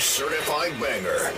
[0.00, 1.32] certified banger.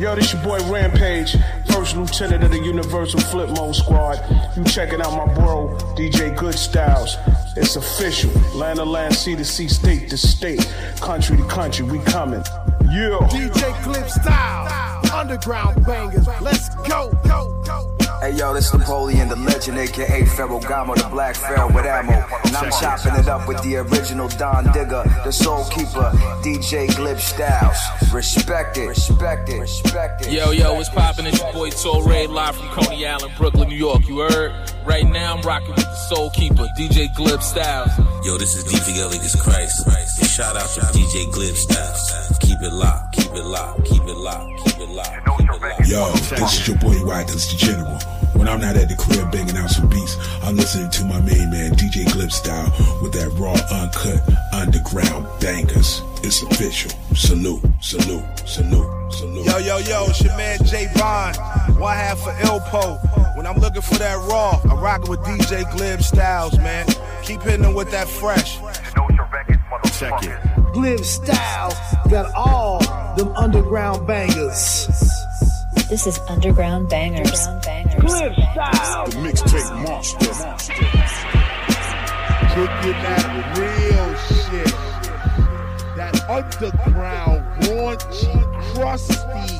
[0.00, 1.36] Yo, this your boy Rampage,
[1.70, 4.18] first lieutenant of the Universal Flip Mode Squad.
[4.56, 7.16] You checking out my bro, DJ Good Styles.
[7.56, 8.30] It's official.
[8.54, 10.66] Land to land, sea to sea, state to state,
[11.00, 12.42] country to country, we coming.
[12.84, 13.18] Yeah.
[13.30, 16.26] DJ Clip Style, underground bangers.
[16.40, 17.10] Let's go.
[17.24, 17.99] go, go.
[18.20, 22.12] Hey yo, this Napoleon, the legend, aka Ferragamo, the black pharaoh with ammo.
[22.44, 26.10] And I'm chopping it up with the original Don Digger, the soul keeper,
[26.42, 27.78] DJ Glib Styles.
[28.12, 30.32] Respect it, respect it, respect it.
[30.34, 31.26] Yo, yo, what's poppin'?
[31.28, 34.06] It's your boy Torre, live from Coney Island, Brooklyn, New York.
[34.06, 34.52] You heard?
[34.90, 37.96] Right now, I'm rocking with the soul keeper, DJ Glib Styles.
[38.26, 39.86] Yo, this is DJ Elligus Christ.
[39.86, 42.36] And shout out to DJ Glib Styles.
[42.40, 45.86] Keep it locked, keep it locked, keep it locked, keep it locked, keep it locked.
[45.86, 48.00] Yo, this is your boy Watkins, the General.
[48.34, 51.50] When I'm not at the crib banging out some beats, I'm listening to my main
[51.50, 54.18] man DJ Glib style with that raw, uncut,
[54.52, 56.02] underground bangers.
[56.24, 56.90] It's official.
[57.14, 59.46] Salute, salute, salute, salute.
[59.46, 61.36] Yo, yo, yo, it's your man J Bond.
[61.78, 63.29] One half for Ilpo.
[63.40, 66.84] When I'm looking for that raw, I'm rocking with DJ Glib Styles, man.
[67.22, 68.58] Keep hitting them with that fresh.
[69.98, 70.74] Check it.
[70.74, 71.72] Glib Styles
[72.10, 72.80] got all
[73.16, 74.86] them underground bangers.
[75.88, 77.46] This is Underground Bangers.
[77.98, 79.14] Glib Styles.
[79.14, 80.18] The mixtape monster.
[82.52, 83.24] Kicking that
[83.56, 84.74] real shit.
[85.96, 88.36] That underground, raunchy,
[88.74, 89.56] crusty,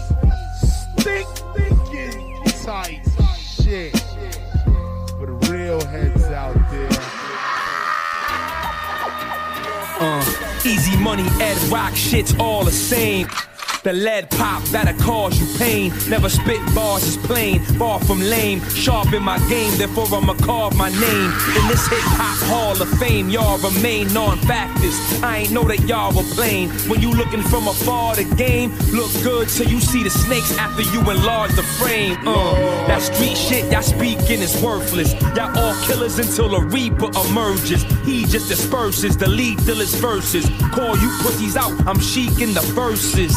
[0.98, 3.09] stinking tight shit.
[5.78, 6.88] Heads out there.
[10.00, 10.24] Uh,
[10.64, 13.28] easy money, Ed Rock, shit's all the same.
[13.82, 15.90] The lead pop that'll cause you pain.
[16.06, 18.60] Never spit bars is plain, far from lame.
[18.68, 21.32] Sharp in my game, therefore I'ma carve my name.
[21.56, 25.22] In this hip hop hall of fame, y'all remain non-factors.
[25.22, 26.68] I ain't know that y'all were playing.
[26.90, 30.82] When you looking from afar, the game look good till you see the snakes after
[30.82, 32.18] you enlarge the frame.
[32.28, 32.52] Uh,
[32.86, 35.14] that street shit y'all speaking is worthless.
[35.34, 37.82] Y'all all killers until a reaper emerges.
[38.04, 40.46] He just disperses the lead till his verses.
[40.74, 43.34] Call you pussies out, I'm chic in the verses.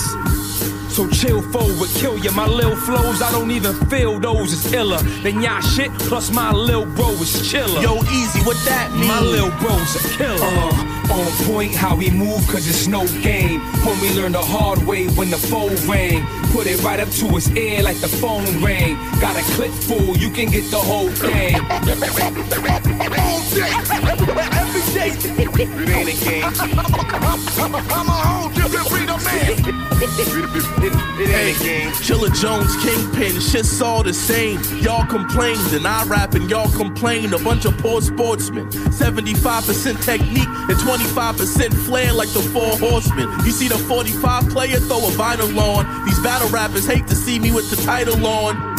[0.94, 2.32] So chill forward, kill ya.
[2.34, 5.92] My lil flows, I don't even feel those is iller than y'all shit.
[5.94, 7.82] Plus my lil bro is chiller.
[7.82, 9.08] Yo, easy, what that mean?
[9.08, 10.38] My lil bro's a killer.
[10.40, 13.60] Uh, on point, how we move, cause it's no game.
[13.86, 16.26] When we learn the hard way when the phone rang.
[16.52, 18.96] Put it right up to his ear like the phone rang.
[19.20, 21.56] Got a clip full, you can get the whole thing.
[24.54, 25.12] Every day.
[25.56, 26.44] It ain't a game.
[27.58, 29.84] I'm a whole different breed of man.
[30.06, 31.90] It ain't a game.
[32.04, 34.60] Chilla Jones, Kingpin, shit's all the same.
[34.82, 37.34] Y'all complain, then I rap and y'all complain.
[37.34, 38.70] A bunch of poor sportsmen.
[38.70, 43.28] 75% technique and 25% flair like the four horsemen.
[43.44, 46.06] You see the 45 player throw a vinyl on.
[46.06, 48.73] These battle rappers hate to see me with the title on.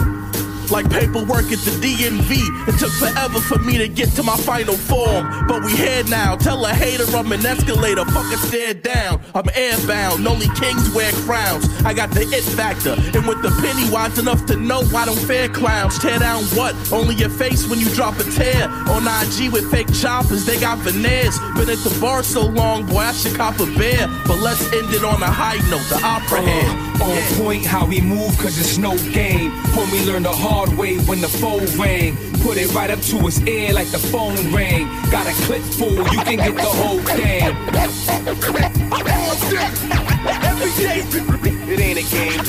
[0.70, 2.68] Like paperwork at the DMV.
[2.68, 5.46] It took forever for me to get to my final form.
[5.46, 6.36] But we here now.
[6.36, 8.04] Tell a hater I'm an escalator.
[8.06, 9.20] Fuck a stare down.
[9.34, 10.26] I'm airbound.
[10.26, 11.68] Only kings wear crowns.
[11.84, 12.94] I got the it factor.
[13.16, 15.98] And with the penny wise enough to know I don't fear clowns.
[15.98, 16.74] Tear down what?
[16.92, 18.68] Only your face when you drop a tear.
[18.88, 21.38] On IG with fake choppers, they got veneers.
[21.56, 24.08] Been at the bar so long, boy, I should cop a bear.
[24.26, 25.86] But let's end it on a high note.
[25.88, 26.84] The opera head.
[27.02, 29.50] On point, how we move, cause it's no game.
[29.76, 32.16] When we learn the hard way when the phone rang.
[32.42, 34.86] Put it right up to his ear like the phone rang.
[35.10, 37.42] Got a clip full, you can get the whole thing.
[40.44, 41.63] Every day.
[41.66, 42.40] It ain't a game.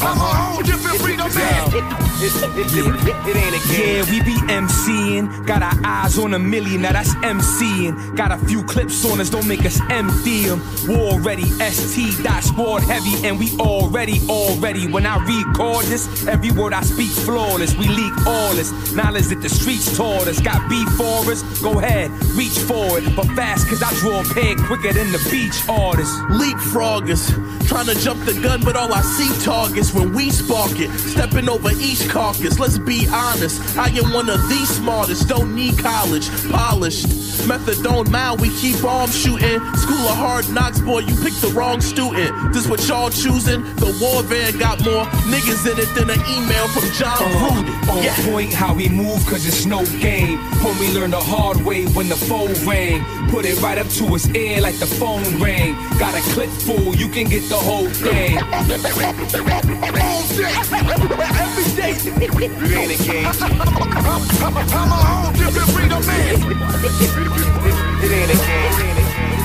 [0.00, 2.02] I'm a whole different breed of man.
[2.24, 4.04] It, it, it, it ain't a game.
[4.04, 5.44] Yeah, we be MCing.
[5.44, 8.16] Got our eyes on a million, now that's MCing.
[8.16, 10.62] Got a few clips on us, don't make us empty 'em.
[10.86, 14.86] War ready, ST dot sport heavy, and we already, already.
[14.86, 17.74] When I record this, every word I speak flawless.
[17.76, 20.40] We leak all this knowledge that the streets taught us.
[20.40, 23.16] Got beef for us, go ahead, reach for it.
[23.16, 26.12] But fast, cause I draw a peg quicker than the beach artist.
[26.30, 27.26] Leapfroggers,
[27.72, 30.90] trying to jump the gun, but all I see targets when we spark it.
[30.98, 33.78] Stepping over each carcass, let's be honest.
[33.78, 37.31] I am one of the smartest, don't need college, polished.
[37.42, 39.58] Methadone mile, we keep on shooting.
[39.76, 42.52] School of hard knocks, boy, you picked the wrong student.
[42.52, 43.62] This what y'all choosing?
[43.76, 47.88] The war van got more niggas in it than an email from John uh, Gruden.
[47.90, 48.14] On Yeah.
[48.30, 50.38] point, how we move, cause it's no game.
[50.62, 53.04] When we learn the hard way when the phone rang.
[53.30, 55.74] Put it right up to his ear like the phone rang.
[55.98, 58.36] Got a clip full, you can get the whole thing.
[61.42, 61.92] Every day.
[62.22, 62.30] It
[62.76, 63.26] ain't a game.
[63.26, 67.31] I'm a whole different breed of man.
[68.02, 68.92] It ain't a game.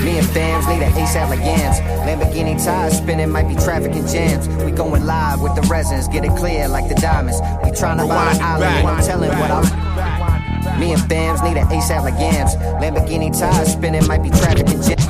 [0.05, 1.79] Me and fams need an ASAP like yams.
[2.07, 4.47] Lamborghini tires spinning, might be trafficking jams.
[4.63, 7.41] We going live with the resins, get it clear like the diamonds.
[7.63, 10.79] We trying to buy an island, and I'm telling what I'm.
[10.79, 12.55] Me and fams need an ASAP like yams.
[12.81, 15.07] Lamborghini tires spinning, might be trafficking jams.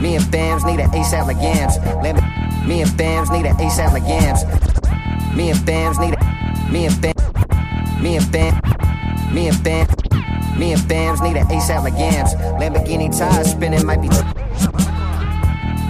[0.00, 1.78] Me and fams need an ASAP like yams.
[2.02, 4.44] Lamb- me and fams need an ASAP like yams.
[5.36, 6.72] Me and fams need a.
[6.72, 8.02] Me and fam.
[8.02, 9.34] Me and fam.
[9.34, 10.03] Me and fam.
[10.58, 12.34] Me and fams need an ASAP like yams.
[12.34, 14.08] Lamborghini tires spinning might be.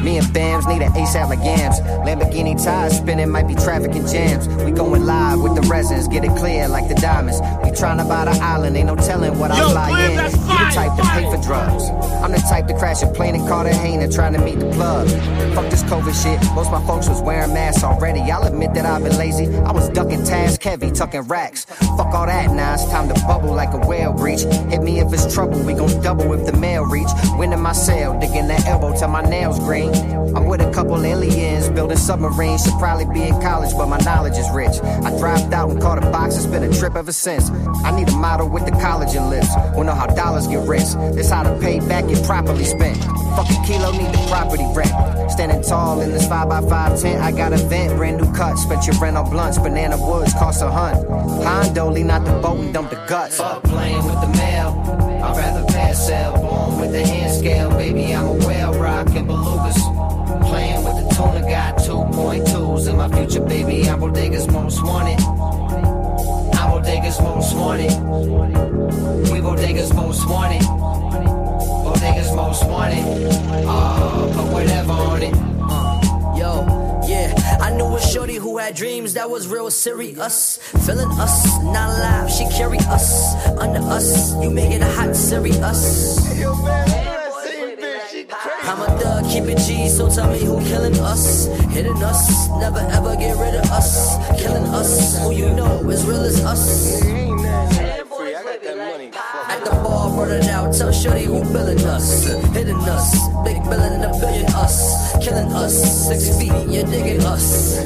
[0.02, 1.80] Me and fams need an ASAP like yams.
[1.80, 4.48] Lamborghini tires spinning might be trafficking jams.
[4.64, 7.40] We going live with the resins, get it clear like the diamonds.
[7.62, 10.53] We to buy the island, ain't no telling what I fly in.
[10.64, 11.90] The type to pay for drugs.
[12.22, 14.70] I'm the type to crash a plane and call in Cartagena trying to meet the
[14.70, 15.08] plug.
[15.54, 16.40] Fuck this COVID shit.
[16.54, 18.20] Most my folks was wearing masks already.
[18.20, 19.54] I'll admit that I've been lazy.
[19.58, 21.64] I was ducking task heavy, tucking racks.
[21.96, 24.40] Fuck all that now, it's time to bubble like a whale breach.
[24.40, 27.08] Hit me if it's trouble, we gon' double if the mail reach.
[27.36, 29.94] Wind in my sail, digging that elbow till my nails green.
[30.34, 32.64] I'm with a couple aliens, building submarines.
[32.64, 34.76] Should probably be in college, but my knowledge is rich.
[34.82, 37.50] I dropped out and caught a box, it's been a trip ever since.
[37.84, 39.48] I need a model with the collagen lips.
[39.74, 40.94] We'll know how dollars get rich.
[41.14, 42.98] This how to pay back get properly spent.
[43.36, 45.30] Fuck a kilo, need the property rent.
[45.30, 48.56] Standing tall in this 5x5 tent, I got a vent, brand new cut.
[48.56, 51.06] Spent your rent on blunts, banana woods cost a hunt.
[51.42, 53.38] Hondo, lean out the boat and dump the guts.
[53.38, 54.70] Fuck playing with the mail.
[55.24, 57.70] I'd rather pass out, born with the hand scale.
[57.70, 59.80] Baby, I'm a whale, rockin' belugas.
[60.48, 63.88] Playing with the tuna, got 2.2s in my future, baby.
[63.88, 65.18] I'm Bodega's most wanted.
[67.18, 67.92] I'm Bodega's most wanted.
[69.30, 70.62] We Bodega's most wanted.
[70.62, 73.04] Bodega's most wanted.
[73.66, 75.34] Uh, put whatever on it.
[76.36, 76.66] Yo,
[77.06, 80.58] yeah, I knew a shorty who had dreams that was real serious.
[80.86, 83.34] Feeling us, not alive, she carry us.
[83.58, 86.18] Under us, you make it a hot serious.
[88.66, 91.46] I'm a thug, keep it G, so tell me who killing us.
[91.72, 94.16] Hitting us, never ever get rid of us.
[94.40, 97.02] Killing us, who you know as real as us.
[99.48, 102.24] At the bar, it out, tell Shorty who billing us.
[102.52, 103.12] Hitting us,
[103.44, 105.14] big billing a billion us.
[105.24, 107.84] Killing us, six feet, you're digging us.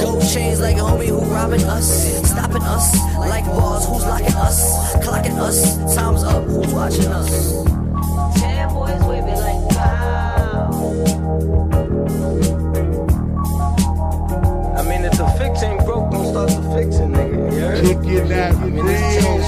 [0.00, 2.28] Gold chains like a homie who robbing us.
[2.28, 4.94] Stopping us, like bars, who's locking us.
[4.96, 7.79] Clocking us, time's up, who's watching us.
[16.30, 17.52] Ain't broke, don't start the fixing, nigga.
[17.52, 17.84] You heard?
[17.84, 19.42] Kicking that real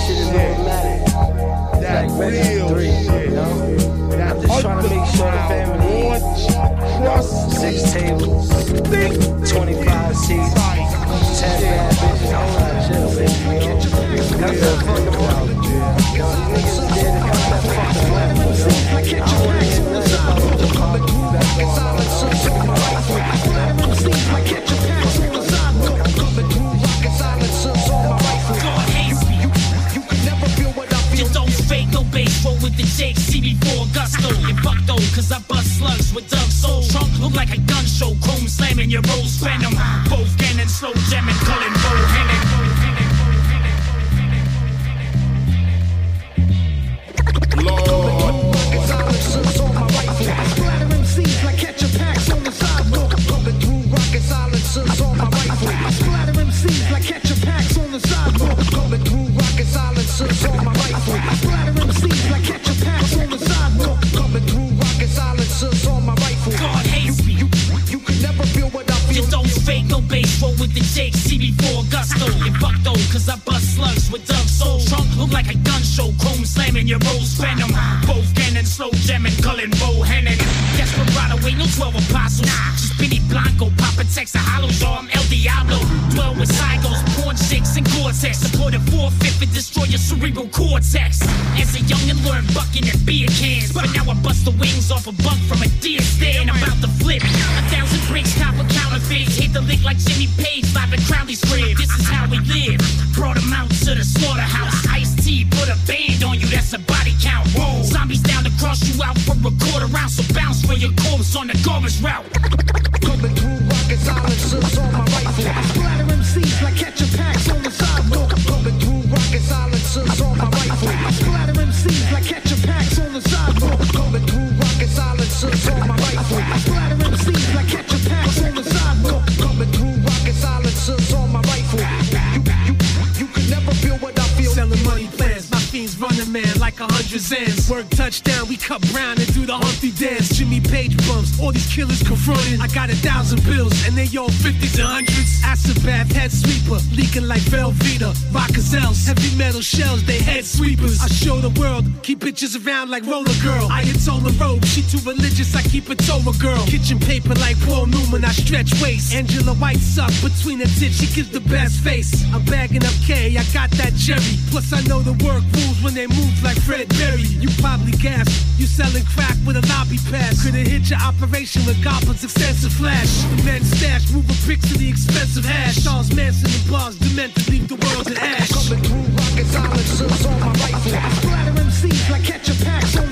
[152.42, 153.68] bitches around like roller girl.
[153.70, 156.64] I the robe, she too religious, I keep it Torah girl.
[156.66, 159.14] Kitchen paper like Paul Newman, I stretch waist.
[159.14, 162.24] Angela White suck between the tits, she gives the best face.
[162.32, 164.36] I'm bagging up K, I got that Jerry.
[164.50, 167.22] Plus I know the work rules when they move like Fred Berry.
[167.22, 168.26] You probably gas,
[168.58, 170.42] you selling crack with a lobby pass.
[170.42, 173.10] Could've hit your operation with Goblin's extensive flash.
[173.36, 175.82] The men stash, move moving bricks to the expensive hash.
[175.84, 178.50] Charles Manson and bars, dement to leave the world in ash.
[178.50, 180.92] Coming through rocket silencers on my rifle.
[181.22, 183.11] Splatter MCs like catcher packs on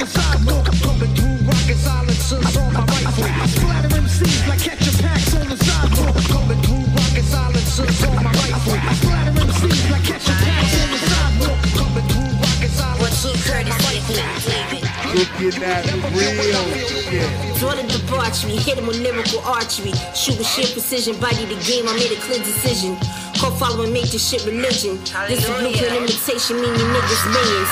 [15.20, 17.56] Looking at the real shit.
[17.58, 19.92] Sort of debauchery, hit him with lyrical archery.
[20.16, 22.96] Shoot with sheer precision, body the game, I made a clear decision.
[23.36, 24.96] Call following, make this shit religion.
[25.28, 27.68] This is blueprint imitation, mean you niggas millions.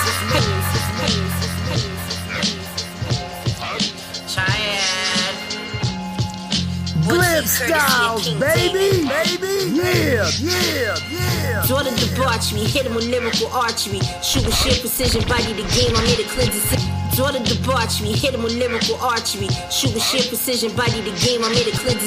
[7.09, 11.64] Glib Styles, baby, baby, yeah, yeah, yeah.
[11.67, 14.00] Draw the debauchery, hit him with lyrical archery.
[14.21, 16.98] Shoot with sheer precision, body the game, I made a clear decision.
[17.18, 19.50] Draw the debauchery, hit him with lyrical archery.
[19.75, 21.98] Shoot with sheer precision, body the game, I made a clear.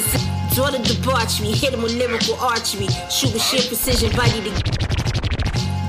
[0.56, 2.88] Draw the debauchery, hit him with lyrical archery.
[3.12, 4.48] Shoot with sheer precision, body the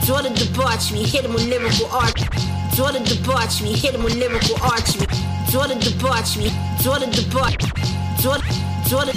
[0.03, 2.27] Draw the debauchery, hit him with lyrical archery.
[2.75, 5.07] The debauchery, hit him with lyrical archery.
[5.55, 6.51] Draw the debauchery,
[6.83, 7.71] draw the debauchery.
[8.19, 8.43] The,
[8.91, 9.15] draw the,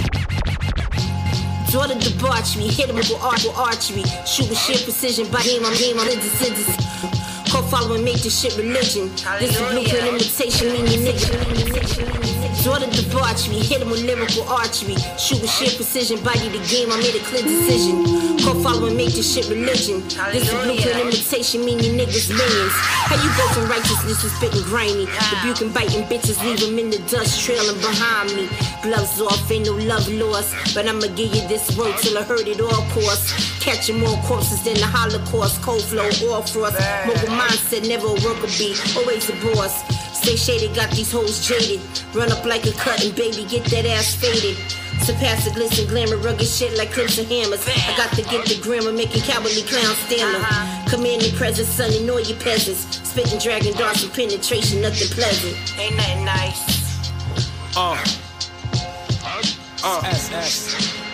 [1.83, 4.07] the debauchery, hit him with ar- archery.
[4.23, 6.31] Shoot with sheer precision, by game, I'm game, I'm into
[7.49, 9.09] Call following, make this shit religion.
[9.39, 12.27] This is blueprint imitation, mean you nigga.
[12.67, 14.99] The debauchery, hit him with lyrical archery.
[15.15, 18.03] Shoot with sheer precision, body the game, I made a clear decision.
[18.43, 20.03] Call following, make this shit religion.
[20.35, 22.75] This is blueprint imitation, mean you niggas millions.
[23.07, 25.07] How you go from righteousness to spitting grimy?
[25.07, 28.51] Rebuking, biting bitches, leave them in the dust, trailing behind me.
[28.83, 30.51] Gloves off, ain't no love lost.
[30.75, 33.31] But I'ma give you this word till I heard it all course.
[33.63, 35.63] Catching more corpses than the Holocaust.
[35.63, 36.75] Cold flow, all frost.
[37.37, 39.85] Mindset, never a worker bee, always a boss.
[40.17, 41.79] Stay shaded, got these hoes jaded.
[42.13, 44.57] Run up like a cut and baby, get that ass faded.
[45.05, 47.65] Surpass the glitz and glamour, rugged shit like clips and hammers.
[47.67, 50.43] I got to get the grammar, making cowardly clowns stammer.
[50.89, 53.07] Commanding presence, son, and your you peasants.
[53.07, 55.55] Spitting dragon darts and penetration, nothing pleasant.
[55.79, 56.77] Ain't nothing nice.
[57.77, 57.95] Uh.
[59.83, 61.06] Uh.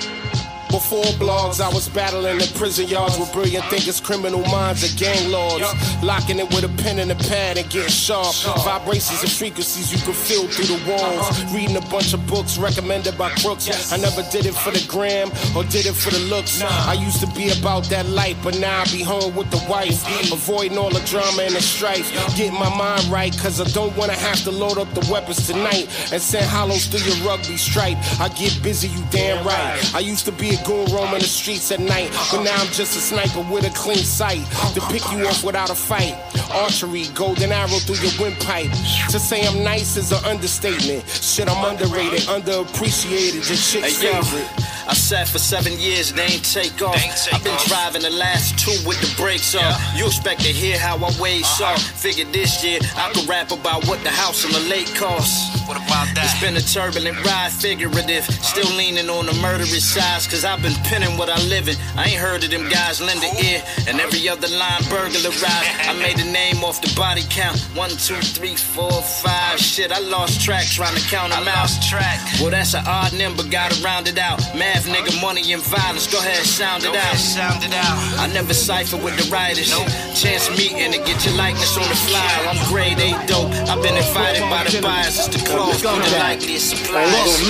[0.93, 5.31] Before blogs, I was battling in prison yards with brilliant thinkers, criminal minds, and gang
[5.31, 5.65] lords.
[6.03, 8.35] Locking it with a pen and a pad and getting sharp.
[8.63, 11.51] Vibrations and frequencies you can feel through the walls.
[11.51, 13.91] Reading a bunch of books recommended by crooks.
[13.91, 16.61] I never did it for the gram or did it for the looks.
[16.61, 20.05] I used to be about that life, but now I be home with the wife.
[20.31, 22.05] Avoiding all the drama and the strife.
[22.37, 25.89] Getting my mind right, cause I don't wanna have to load up the weapons tonight
[26.13, 27.97] and send hollows through your rugby stripe.
[28.19, 29.95] I get busy, you damn right.
[29.95, 32.95] I used to be a goon roaming the streets at night, but now I'm just
[32.97, 36.15] a sniper with a clean sight to pick you off without a fight.
[36.53, 38.69] Archery, golden arrow through your windpipe.
[39.11, 41.07] To say I'm nice is an understatement.
[41.07, 44.47] Shit, I'm underrated, underappreciated, just shit Hey, favorite.
[44.85, 46.95] I sat for seven years, they ain't take off.
[47.31, 49.79] I've been driving the last two with the brakes off.
[49.95, 51.73] You expect to hear how I ways Uh-huh.
[51.73, 51.81] off.
[51.81, 55.49] Figured this year I could rap about what the house and the lake costs.
[55.67, 56.25] What about that?
[56.25, 58.25] It's been a turbulent ride, figurative.
[58.25, 61.75] Still leaning on the murderous sides, cause I've been pinning what I live in.
[61.99, 65.43] I ain't heard of them guys lend an ear, and every other line burglarized.
[65.83, 67.59] I made a name off the body count.
[67.75, 68.89] One, two, three, four,
[69.21, 69.59] five.
[69.59, 71.67] Shit, I lost track trying to count them out.
[71.89, 72.17] track.
[72.39, 74.39] Well, that's an odd number, gotta round it out.
[74.55, 76.07] Math, nigga, money and violence.
[76.07, 77.15] Go ahead, sound it out.
[77.17, 77.97] Sound it out.
[78.23, 79.67] I never cipher with the writers.
[80.15, 82.47] Chance meeting to get your likeness on the flyer.
[82.47, 83.51] I'm grade A dope.
[83.67, 85.19] I've been invited by the buyers.
[85.19, 85.91] It's the clothes, the
[86.23, 87.41] likeliest suppliers.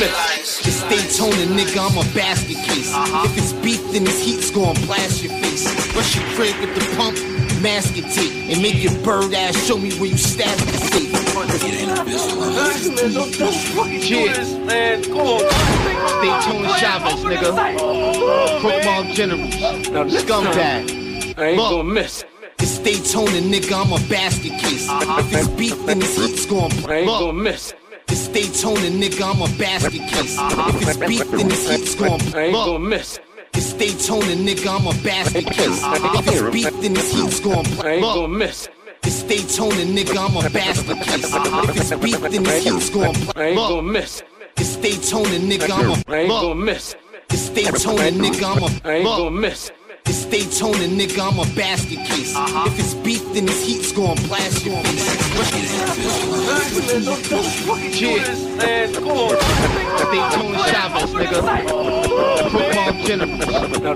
[0.66, 3.03] It's Daytona, nigga, I'm a basket case.
[3.04, 3.26] Uh-huh.
[3.26, 5.68] If it's beef, then this heat's gonna blast your face.
[5.94, 7.18] Rush your crib with the pump,
[7.62, 11.12] mask it tape, and make your bird ass show me where you stash the safe.
[14.02, 15.04] Cheers, man.
[15.04, 15.40] Come on.
[16.24, 17.52] Daytona Chavez, nigga.
[18.62, 19.90] Crookmall Generals.
[19.90, 21.38] Now this Scumbag.
[21.38, 22.24] I ain't Look, gonna miss.
[22.60, 24.88] It's Daytona, nigga, I'm a basket case.
[24.88, 25.20] Uh-huh.
[25.20, 27.74] If it's beef, then this heat's gonna I ain't Look, gonna miss.
[28.10, 30.38] It's Daytona, nigga, I'm a basket case.
[30.40, 33.20] If it's beef, then this heat's gonna I ain't gonna miss.
[33.54, 35.82] It's Daytona, nigga, I'm a basket case.
[35.84, 38.70] If it's beef, then this heat's gonna I ain't gonna miss.
[39.04, 41.34] It's Daytona, nigga, I'm a basket case.
[41.34, 43.44] If it's beef, then it's heat's gon' play.
[43.46, 44.24] I ain't gonna miss.
[44.58, 46.96] It's Daytona, nigga, I'm a I ain't gonna miss.
[47.30, 49.18] It's Daytona, nigga, I'm a I ain't look.
[49.18, 49.32] gonna
[50.06, 50.24] miss.
[50.24, 52.36] It's Daytona, nigga, I'm a basket case.
[52.36, 52.68] Uh-huh.
[52.68, 54.94] If it's beef, then it's heat's gon' blast your man.
[58.94, 59.36] Come on.
[60.12, 61.40] Daytona Chavez, nigga.
[62.52, 63.38] Football general.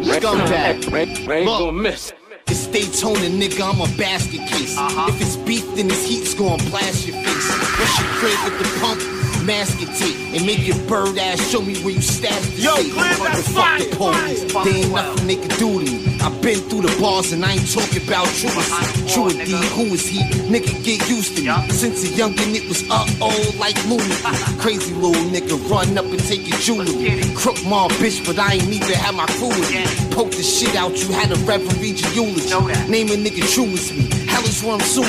[0.03, 0.93] Scumbag.
[0.93, 1.59] I ain't Look.
[1.59, 2.13] gonna miss.
[2.49, 4.77] It's Daytona, nigga, I'm a basket case.
[4.77, 5.09] Uh-huh.
[5.09, 7.49] If it's beef, then this heat's gon' blast your face.
[7.79, 9.01] Rush your crib with the pump,
[9.47, 12.75] mask it tape, and make your bird ass show me where you stashed the Yo,
[12.75, 12.93] safe.
[12.93, 14.53] Glenn, that's Fuck the police.
[14.65, 16.16] They ain't nothing they can do to me.
[16.21, 19.13] I've been through the bars and I ain't talking about truest.
[19.13, 20.19] True indeed, who is he?
[20.51, 21.69] Nigga, get used to me.
[21.69, 24.15] Since a youngin', it was uh-oh like Looney.
[24.61, 27.21] Crazy little nigga, run up and take your jewelry.
[27.35, 29.85] Crook mom bitch, but I ain't even have my crew with me.
[30.13, 31.37] Poke the shit out, you had a
[31.79, 32.89] read your eulogy.
[32.89, 34.07] Name a nigga true as me.
[34.27, 35.05] Hell is where I'm soon.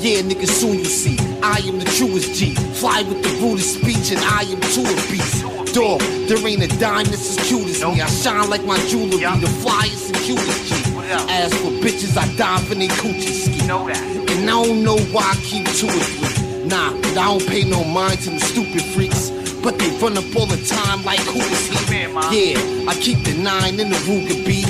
[0.00, 1.16] Yeah, nigga, soon you see.
[1.42, 2.54] I am the truest G.
[2.54, 5.37] Fly with the rudest speech, and I am too a beast.
[5.78, 8.00] Dog, there ain't a dime that's as cute as me.
[8.00, 10.74] I shine like my jewelry, the flyest and cutest G.
[11.30, 13.62] As for bitches, I die for they coochie ski.
[13.62, 16.64] And I don't know why I keep two or three.
[16.66, 19.30] Nah, I don't pay no mind to them stupid freaks.
[19.62, 22.02] But they run up all the time like who is he?
[22.02, 24.66] Yeah, I keep the nine in the Ruger B.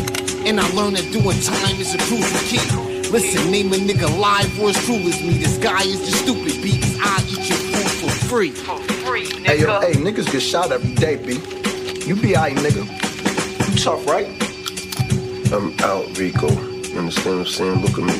[0.46, 2.60] And I learned that doing time is a crucial key.
[3.08, 5.38] Listen, name a nigga live or as true as me.
[5.38, 8.97] This guy is the stupid B, cause I eat your food for free.
[9.18, 11.40] Hey, yo, hey, niggas get shot every day, B.
[12.06, 12.86] You be alright, nigga.
[13.68, 14.28] You tough, right?
[15.52, 16.48] I'm out, Rico.
[16.48, 17.80] You understand what I'm saying?
[17.80, 18.14] Look at me.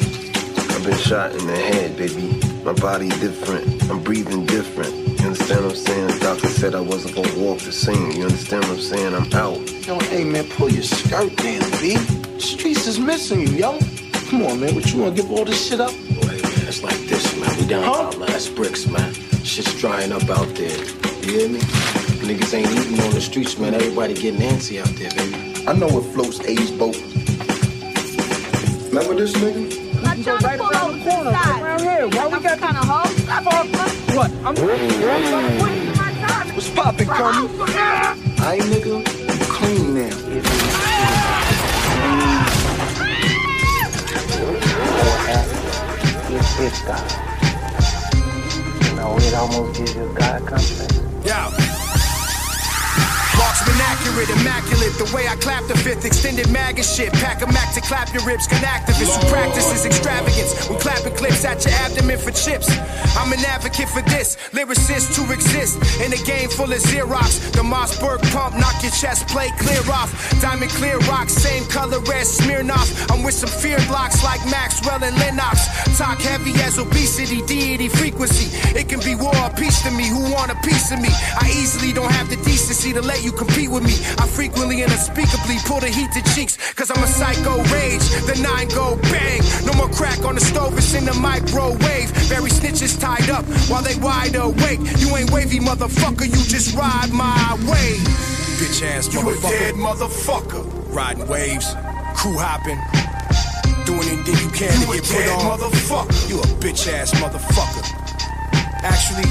[0.75, 2.40] I've been shot in the head, baby.
[2.64, 3.88] My body different.
[3.88, 4.93] I'm breathing different.
[5.21, 6.07] You understand what I'm saying?
[6.09, 8.11] The doctor said I wasn't gonna walk the same.
[8.11, 9.14] You understand what I'm saying?
[9.14, 9.87] I'm out.
[9.87, 11.95] Yo, hey, man, pull your skirt down, B.
[11.95, 13.78] The streets is missing you, yo.
[14.31, 14.75] Come on, man.
[14.75, 15.93] What you wanna give all this shit up?
[15.93, 17.57] Wait, man, it's like this, man.
[17.57, 19.14] We down to our last bricks, man.
[19.49, 20.76] Shit's drying up out there.
[21.25, 21.59] You hear me?
[22.21, 23.73] Niggas ain't eating on the streets, man.
[23.73, 25.66] Everybody getting antsy out there, baby.
[25.66, 26.94] I know what floats A's boat.
[28.92, 30.18] Remember this nigga?
[30.18, 32.09] You go right around the corner, right around here.
[32.09, 33.09] Why we got kind of hoe?
[34.14, 34.31] What?
[34.44, 34.55] I'm
[36.55, 37.51] What's poppin', Kermit?
[38.40, 39.01] I ain't nigga.
[39.01, 40.11] You clean now.
[40.85, 41.49] Ah!
[46.31, 47.28] It's this
[49.16, 50.99] It almost gives you God complex.
[51.25, 51.79] Yo.
[53.38, 54.99] Marksman accurate, immaculate.
[54.99, 57.12] The way I clap the fifth, extended mag and shit.
[57.14, 58.49] Pack a Mac to clap your ribs.
[58.49, 60.68] Can activists who practices extravagance.
[60.68, 62.68] We clapping clips at your abdomen for chips.
[63.16, 64.37] I'm an advocate for this.
[64.51, 67.53] Lyricist to exist in a game full of Xerox.
[67.53, 70.11] The Mossberg pump, knock your chest plate clear off.
[70.42, 72.90] Diamond clear rocks, same color as Smirnoff.
[73.11, 75.66] I'm with some fear blocks like Maxwell and Lennox.
[75.97, 78.51] Talk heavy as obesity, deity, frequency.
[79.09, 80.07] Be war or peace to me.
[80.07, 81.09] Who want a piece of me?
[81.40, 83.97] I easily don't have the decency to let you compete with me.
[84.21, 86.59] I frequently and unspeakably pull the heat to cheeks.
[86.75, 88.05] Cause I'm a psycho rage.
[88.29, 89.40] The nine go bang.
[89.64, 92.12] No more crack on the stove, it's in the microwave.
[92.29, 94.81] Bury snitches tied up while they wide awake.
[95.01, 96.27] You ain't wavy, motherfucker.
[96.29, 97.97] You just ride my way.
[98.61, 99.25] Bitch ass motherfucker.
[99.25, 100.94] You a dead motherfucker.
[100.94, 101.73] Riding waves,
[102.14, 102.77] crew hopping.
[103.87, 105.57] Doing anything you can to get put on.
[105.57, 106.29] motherfucker.
[106.29, 107.98] You a bitch ass motherfucker.
[108.83, 109.29] Actually,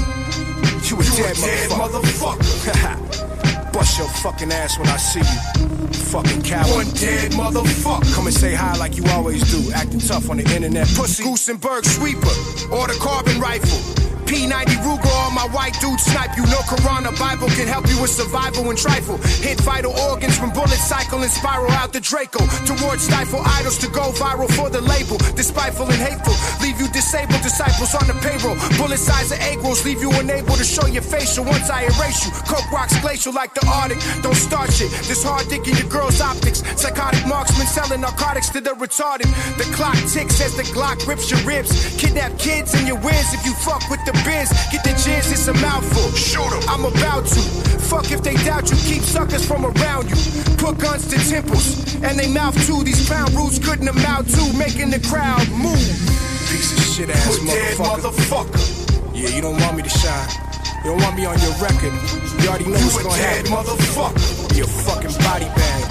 [0.88, 3.28] you a dead, motherfucker.
[3.72, 5.68] Bust your fucking ass when I see you.
[6.10, 6.70] Fucking coward.
[6.70, 8.14] One dead motherfucker.
[8.14, 9.72] Come and say hi like you always do.
[9.72, 10.86] Acting tough on the internet.
[10.88, 11.22] Pussy.
[11.22, 12.26] Goosenberg sweeper.
[12.74, 13.78] Or the carbon rifle.
[14.28, 16.44] P90 Ruger, all my white dudes snipe you.
[16.52, 19.16] No Quran or Bible can help you with survival and trifle.
[19.40, 22.44] Hit vital organs from bullets cycle and spiral out the Draco.
[22.68, 25.16] Towards stifle idols to go viral for the label.
[25.32, 27.40] Despiteful and hateful, leave you disabled.
[27.40, 28.52] Disciples on the payroll.
[28.76, 31.44] Bullet size of egg rolls leave you unable to show your facial.
[31.48, 33.96] Once I erase you, coke rocks glacial like the Arctic.
[34.20, 34.92] Don't start shit.
[35.08, 36.60] This hard dick in your girl's optics.
[36.76, 39.32] Psychotic marksman selling narcotics to the retarded.
[39.56, 41.72] The clock ticks as the Glock rips your ribs.
[41.96, 44.48] Kidnap kids and your wins if you fuck with the biz.
[44.72, 46.10] Get the jizz, it's a mouthful.
[46.14, 46.62] Shoot 'em.
[46.68, 47.40] I'm about to.
[47.90, 50.16] Fuck if they doubt you, keep suckers from around you.
[50.56, 52.82] Put guns to temples, and they mouth too.
[52.84, 55.88] These pound roots couldn't amount to making the crowd move.
[56.50, 58.00] Piece of shit ass motherfucker.
[58.00, 59.14] motherfucker.
[59.14, 60.28] Yeah, you don't want me to shine.
[60.84, 61.92] You don't want me on your record.
[62.42, 63.52] You already know what's gonna happen.
[63.52, 64.54] motherfucker.
[64.54, 65.82] Be a fucking body bag.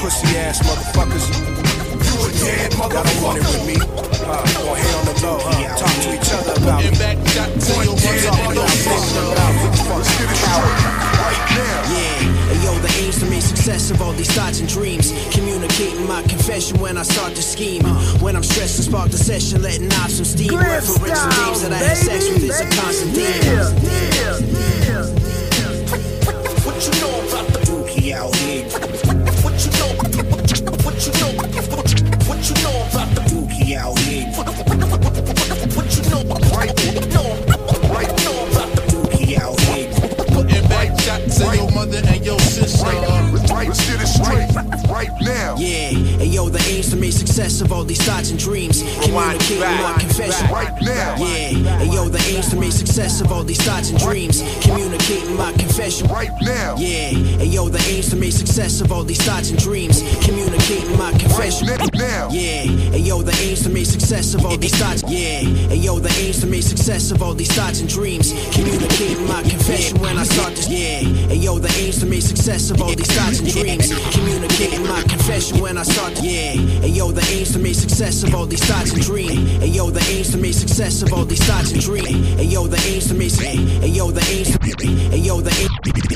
[0.00, 1.71] Pussy ass motherfuckers.
[2.22, 3.02] You a dead motherfucker.
[3.02, 3.74] I don't want it with me.
[3.74, 5.38] Uh, gonna hate on the low.
[5.42, 6.94] Uh, talk to each other about it.
[6.94, 7.18] One dead
[11.90, 15.12] Yeah, and yo, the aim's to make success of all these thoughts and dreams.
[15.32, 17.82] Communicating my confession when I start to scheme.
[18.22, 20.54] When I'm stressed and spark the session, letting off some steam.
[20.54, 23.42] Reference and names that I had sex with is a constant theme.
[23.42, 25.04] Yeah, yeah,
[26.62, 28.68] What you know about the dookie out here?
[33.76, 34.26] out here?
[34.32, 34.46] What
[35.96, 36.22] you know?
[36.52, 36.74] Right,
[37.12, 37.28] know,
[37.92, 39.88] right, know about the dookie out here?
[40.34, 42.81] Putting back shots to your mother and your sister.
[42.82, 44.50] Right, uh, straight,
[44.90, 45.54] right now.
[45.56, 48.82] Yeah, and yo, the aims to make success of all these thoughts and dreams.
[48.82, 50.50] Oh, Communicating my confession.
[50.50, 51.16] Right now.
[51.16, 54.42] Yeah, and yo, the aims to make success of all these thoughts and dreams.
[54.62, 56.08] Communicating my confession.
[56.08, 56.74] Right now.
[56.76, 60.02] Yeah, and yo, the aims to make success of all these thoughts and dreams.
[60.24, 61.68] Communicating my confession.
[61.94, 62.28] Now.
[62.30, 65.04] Yeah, and yo, the aims to make success of all these thoughts.
[65.06, 68.32] Yeah, and yo, the aims to make success of all these thoughts and dreams.
[68.52, 70.68] Communicating my confession when I start this.
[70.68, 73.92] Yeah, and yo, the aims to make success of all these thoughts and dreams.
[74.14, 76.16] Communicating my confession when I start.
[76.16, 79.62] To, yeah, and yo, the aims to make success of all these thoughts and dreams.
[79.62, 82.08] And yo, the aims to make success of all these thoughts and dreams.
[82.40, 83.32] And yo, the aims to make.
[83.38, 84.56] And yo, the aims.
[85.12, 85.52] And yo, the.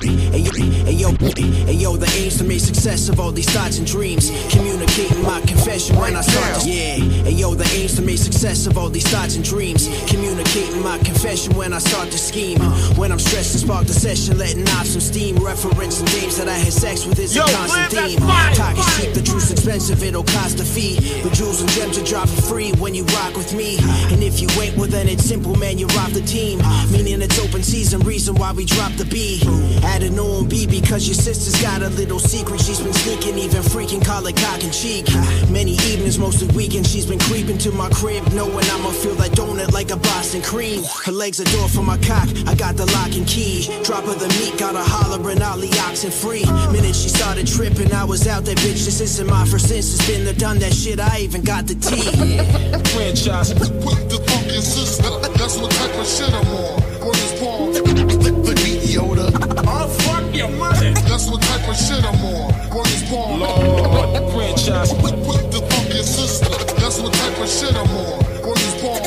[0.06, 4.30] And yo, and yo, the aims to make success of all these thoughts and dreams.
[4.50, 6.62] Communicating my confession when I start.
[6.62, 6.94] To, yeah,
[7.28, 9.88] and yo, the aims to make success of all these thoughts and dreams.
[10.08, 12.60] Communicating my confession when I start to scheme.
[12.96, 15.36] When I'm stressed spark the session, letting off some steam.
[15.36, 18.54] Referencing dames that I had sex with is a Yo, constant Glenn, that's theme.
[18.54, 21.22] Talk is cheap, the truth's expensive, it'll cost a fee.
[21.22, 23.78] But jewels and gems are dropping free when you rock with me.
[24.12, 26.58] And if you ain't, well then it's simple, man, you're off the team.
[26.90, 29.40] Meaning it's open season, reason why we drop the B.
[29.82, 32.60] Add an OMB because your sister's got a little secret.
[32.60, 35.06] She's been sneaking, even freaking, call it cock and cheek.
[35.50, 39.72] Many evenings, mostly weekends, she's been creeping to my crib, knowing I'ma feel that donut
[39.72, 40.84] like a Boston cream.
[41.04, 43.68] Her legs a door for my cock, I got the lock and key.
[43.82, 46.35] Drop her the meat, got her hollering, all the oxen free.
[46.44, 48.84] Minute she started tripping, I was out that bitch.
[48.84, 51.00] This isn't my first instance, been there, done that shit.
[51.00, 51.96] I even got the T.
[52.92, 53.54] Franchise.
[53.54, 55.08] Put the funky sister.
[55.38, 57.06] That's what type of shit I'm on.
[57.06, 57.72] Word is born.
[58.46, 59.26] The beat Yoda.
[59.66, 60.92] Oh, fuck your mother.
[61.08, 62.76] That's what type of shit I'm on.
[62.76, 63.40] Word is born.
[63.40, 64.32] Lord.
[64.32, 64.92] Franchise.
[64.94, 66.48] Put the funky sister.
[66.76, 68.18] That's what type of shit I'm on.
[68.46, 69.02] Word is born.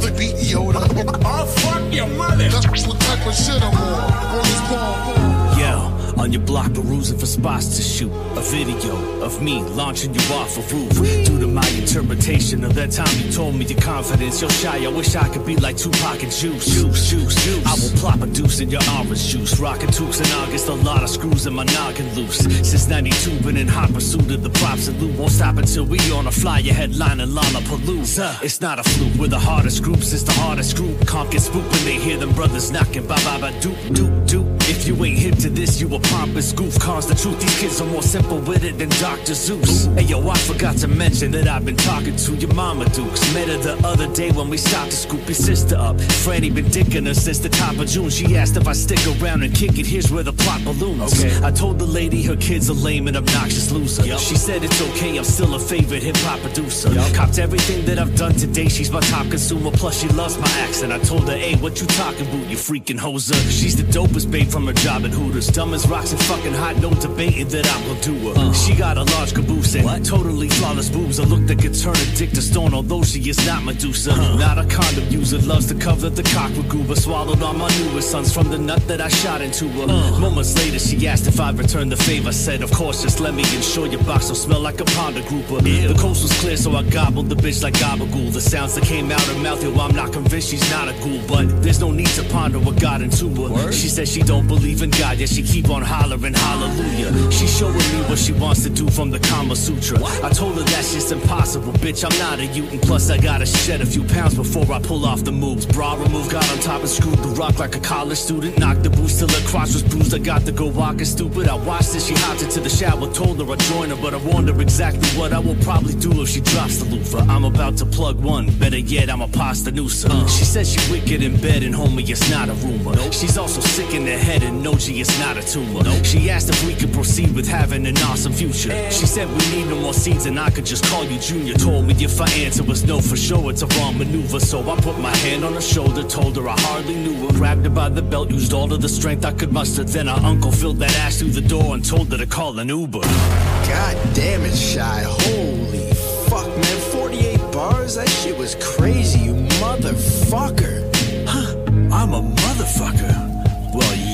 [0.00, 0.82] The beat Yoda.
[1.24, 2.48] Oh, fuck your mother.
[2.48, 4.34] That's what type of shit I'm on.
[4.34, 5.20] Word is born.
[5.60, 10.20] Yo, on your block perusing for spots to shoot a video of me launching you
[10.34, 10.92] off a roof.
[11.24, 14.84] Due to my interpretation of that time you told me your confidence, you're shy.
[14.84, 16.66] I wish I could be like Tupac and Juice.
[16.66, 17.66] Juice, juice, juice.
[17.66, 19.58] I will plop a deuce in your orange juice.
[19.58, 22.38] Rockin' tubes in August, a lot of screws in my noggin loose.
[22.68, 25.18] Since 92, been in hot pursuit of the props and loot.
[25.18, 28.42] Won't stop until we on a flyer headline and Lollapalooza.
[28.42, 31.06] It's not a fluke, we're the hardest groups, it's the hardest group.
[31.08, 33.06] Can't get spooked when they hear them brothers knocking.
[33.06, 34.50] Ba ba ba doop doop doop.
[34.68, 36.78] If you ain't hip to this, you a pompous goof.
[36.78, 39.32] Cause the truth, these kids are more simple with it than Dr.
[39.32, 39.92] Seuss.
[39.96, 43.34] Hey yo, I forgot to mention that I've been talking to your mama Dukes.
[43.34, 45.96] Met her the other day when we stopped to scoop your sister up.
[45.96, 48.10] Franny been dicking her since the top of June.
[48.10, 49.86] She asked if I stick around and kick it.
[49.86, 51.12] Here's where the plot balloons.
[51.12, 51.34] Okay.
[51.44, 54.02] I told the lady her kid's are lame and obnoxious loser.
[54.18, 56.90] She said it's okay, I'm still a favorite hip hop producer.
[57.14, 58.68] Copped everything that I've done today.
[58.68, 59.70] She's my top consumer.
[59.72, 60.92] Plus she loves my accent.
[60.92, 63.34] I told her, hey, what you talking about, you freaking hoser?
[63.50, 65.48] She's the dopest babe from her job at Hooters.
[65.48, 68.54] Dumb as rocks and fucking hot, no debating that I'm gonna do her.
[68.54, 71.18] She got a large caboose and totally flawless boobs.
[71.18, 74.16] A look that could turn a dick to stone, although she is not Medusa.
[74.36, 76.96] Not a condom user, loves to cover the cock with goober.
[76.96, 79.86] Swallowed all my newest sons from the nut that I shot into her.
[80.18, 82.32] Moments later, she asked if I'd return the favor.
[82.32, 85.60] Said, of course, just let me ensure your box will smell like a ponder grouper.
[85.60, 88.32] The coast was clear, so I gobbled the bitch like gabagool.
[88.32, 91.20] The sounds that came out her mouth, yo, I'm not convinced she's not a ghoul.
[91.28, 93.72] But there's no need to ponder what got into her.
[93.72, 97.30] She said she don't believe in God, yet she keep on hollering hallelujah.
[97.30, 99.98] She showing me what she wants to do from the Kama Sutra.
[100.22, 102.04] I told her that's just impossible, bitch.
[102.04, 102.82] I'm not a Uton.
[102.82, 105.66] Plus, I gotta shed a few pounds before I pull off the moves.
[105.66, 108.58] Bra remove, got on top and screwed the rock like a college student.
[108.58, 110.14] Knocked the boost till her crotch was bruised.
[110.14, 111.48] I got to go walking stupid.
[111.48, 114.18] I watched as she hopped into the shower, told her I'd join her, but I
[114.18, 117.24] warned her exactly what I will probably do if she drops the loofah.
[117.28, 118.50] I'm about to plug one.
[118.58, 120.10] Better yet, I'm a pasta noosa.
[120.28, 122.96] She says she wicked in bed and homie, it's not a rumor.
[123.12, 125.69] She's also sick in the head and no G, it's not a tumor.
[126.10, 128.70] She asked if we could proceed with having an awesome future.
[128.90, 131.54] She said we need no more seeds and I could just call you Junior.
[131.54, 134.40] Told me if I answer was no for sure, it's a wrong maneuver.
[134.40, 137.32] So I put my hand on her shoulder, told her I hardly knew her.
[137.34, 139.84] Grabbed her by the belt, used all of the strength I could muster.
[139.84, 142.68] Then our uncle filled that ass through the door and told her to call an
[142.68, 143.02] Uber.
[143.02, 145.04] God damn it, Shy.
[145.06, 145.92] Holy
[146.28, 146.80] fuck, man.
[146.90, 147.94] 48 bars?
[147.94, 150.82] That shit was crazy, you motherfucker.
[151.28, 151.56] Huh,
[151.94, 153.29] I'm a motherfucker.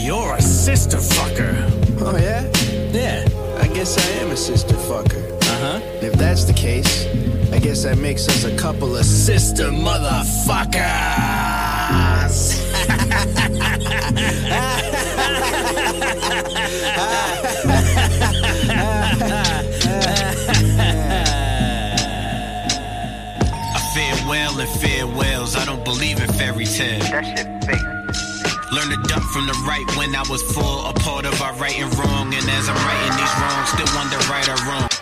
[0.06, 1.54] Well, you're a sister fucker.
[2.00, 2.42] Oh, yeah?
[2.92, 3.24] Yeah.
[3.60, 5.32] I guess I am a sister fucker.
[5.42, 5.80] Uh huh.
[6.00, 7.06] If that's the case,
[7.52, 10.76] I guess that makes us a couple of sister motherfuckers.
[23.74, 25.56] I fear well and fear whales.
[25.56, 27.10] I don't believe in fairy tales.
[27.10, 27.95] That shit fake.
[28.72, 31.78] Learn to duck from the right when I was full, a part of our right
[31.78, 32.34] and wrong.
[32.34, 34.95] And as I'm writing these wrongs, still wonder right or wrong.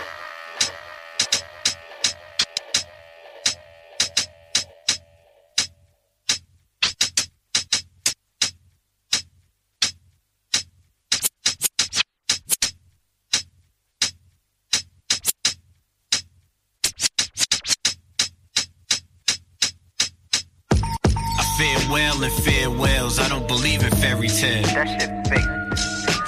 [21.55, 23.21] I fear well and fear whales.
[23.21, 24.73] I don't believe in fairy tales.
[24.75, 25.64] That shit fake.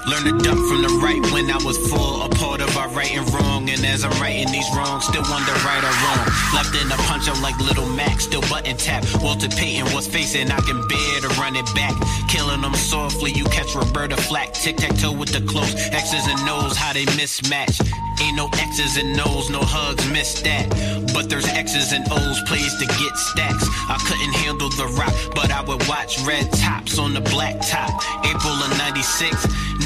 [0.07, 3.11] Learn to duck from the right when I was full, a part of our right
[3.11, 3.69] and wrong.
[3.69, 6.27] And as I'm writing these wrongs, still wonder right or wrong.
[6.55, 9.03] Left in a punch up like Little Mac, still button tap.
[9.21, 11.95] Walter Payton was facing, I can bear to run it back.
[12.29, 14.53] Killing them softly, you catch Roberta Flack.
[14.55, 17.83] Tic tac toe with the close X's and O's, how they mismatch.
[18.23, 20.71] Ain't no X's and O's, no hugs, miss that.
[21.13, 23.67] But there's X's and O's, plays to get stacks.
[23.91, 27.91] I couldn't handle the rock, but I would watch red tops on the black top.
[28.25, 29.35] April of 96,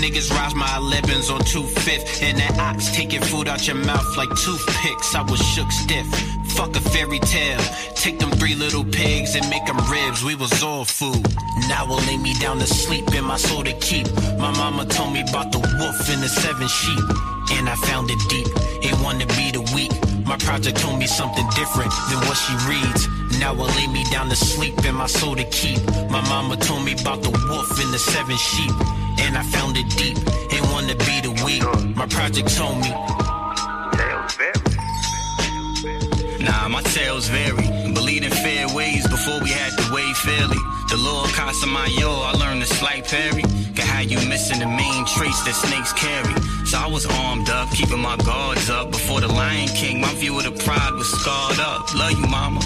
[0.00, 2.22] niggas rise my 11s on 2-5th.
[2.22, 5.14] And that ox taking food out your mouth like toothpicks.
[5.14, 6.06] I was shook stiff.
[6.56, 7.60] Fuck a fairy tale.
[7.94, 10.24] Take them three little pigs and make them ribs.
[10.24, 11.22] We was all food.
[11.68, 14.06] Now will lay me down to sleep in my soul to keep.
[14.38, 17.04] My mama told me about the wolf and the seven sheep.
[17.52, 18.48] And I found it deep.
[18.82, 19.92] It wanted to be the weak.
[20.26, 23.08] My project told me something different than what she reads.
[23.38, 25.80] Now will lay me down to sleep in my soul to keep.
[26.10, 28.72] My mama told me about the wolf and the seven sheep.
[29.24, 30.18] And I found it deep.
[30.72, 31.62] Wanted to be the weak.
[31.96, 32.90] My project told me.
[36.42, 37.66] Nah, my tales vary.
[37.92, 40.56] Believed in fair ways before we had to weigh fairly.
[40.88, 43.42] The Lord Casamayo, I learned to slight parry.
[43.74, 46.34] Got how you missing the main traits that snakes carry.
[46.64, 48.90] So I was armed up, keeping my guards up.
[48.90, 51.92] Before the Lion King, my view of the pride was scarred up.
[51.94, 52.60] Love you, mama.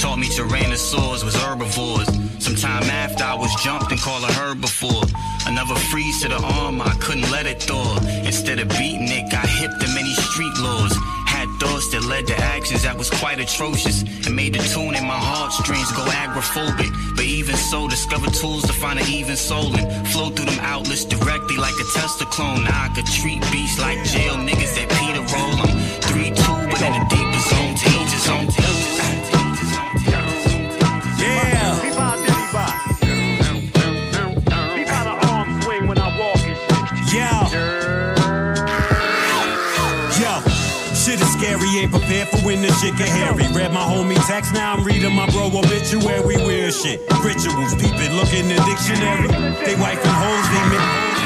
[0.00, 2.08] Taught me tyrannosaurs was herbivores.
[2.40, 5.04] Sometime after I was jumped and called a before.
[5.46, 8.00] Another freeze to the arm, I couldn't let it thaw.
[8.24, 10.96] Instead of beating it, got hip to many street laws.
[11.26, 15.04] Had thoughts that led to actions that was quite atrocious and made the tune in
[15.04, 16.90] my heartstrings go agoraphobic.
[17.14, 21.04] But even so, discovered tools to find an even soul and flow through them outlets
[21.04, 22.64] directly like a Tesla clone.
[22.64, 25.54] Now I could treat beasts like jail niggas that Peter roll.
[25.60, 25.76] I'm
[26.08, 28.48] 3 2, but in the deeper zone, danger zone.
[28.48, 28.79] Yo,
[41.80, 43.46] ain't prepared for when this shit get hairy.
[43.54, 46.36] Read my homie text, now I'm reading my bro obituary.
[46.36, 49.28] Weird shit, rituals, peeping, look in the dictionary.
[49.64, 51.19] They wife and hoes, they.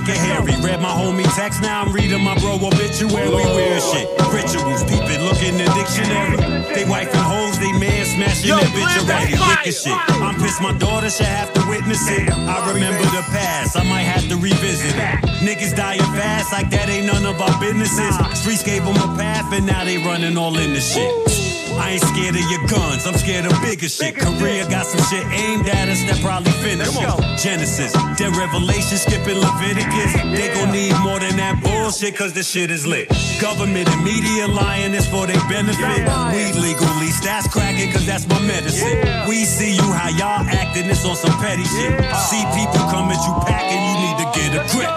[0.00, 0.54] This hairy.
[0.62, 3.28] Read my homie text, now I'm reading my bro obituary.
[3.28, 6.36] Weird shit, rituals, peeping, look in the dictionary.
[6.74, 9.34] They wife and hoes, they man smashing Yo, their bitch already.
[9.34, 9.92] Wicked shit.
[9.92, 12.30] I'm pissed my daughter should have to witness it.
[12.30, 15.14] I remember the past, I might have to revisit it.
[15.44, 18.14] Niggas dying fast, like that ain't none of our businesses.
[18.38, 21.41] Streets gave them a path, and now they running all in the shit.
[21.78, 24.16] I ain't scared of your guns, I'm scared of bigger shit.
[24.16, 27.38] Korea got some shit aimed at us that probably finish it.
[27.38, 30.12] Genesis, then Revelation, skipping Leviticus.
[30.36, 33.08] They gon' need more than that bullshit, cause this shit is lit.
[33.40, 36.04] Government and media lying is for their benefit.
[36.32, 38.98] Weed legally, stats cracking, cause that's my medicine.
[39.28, 41.92] We see you how y'all acting, it's on some petty shit.
[42.30, 44.90] See people come at you packing, you need to get a grip.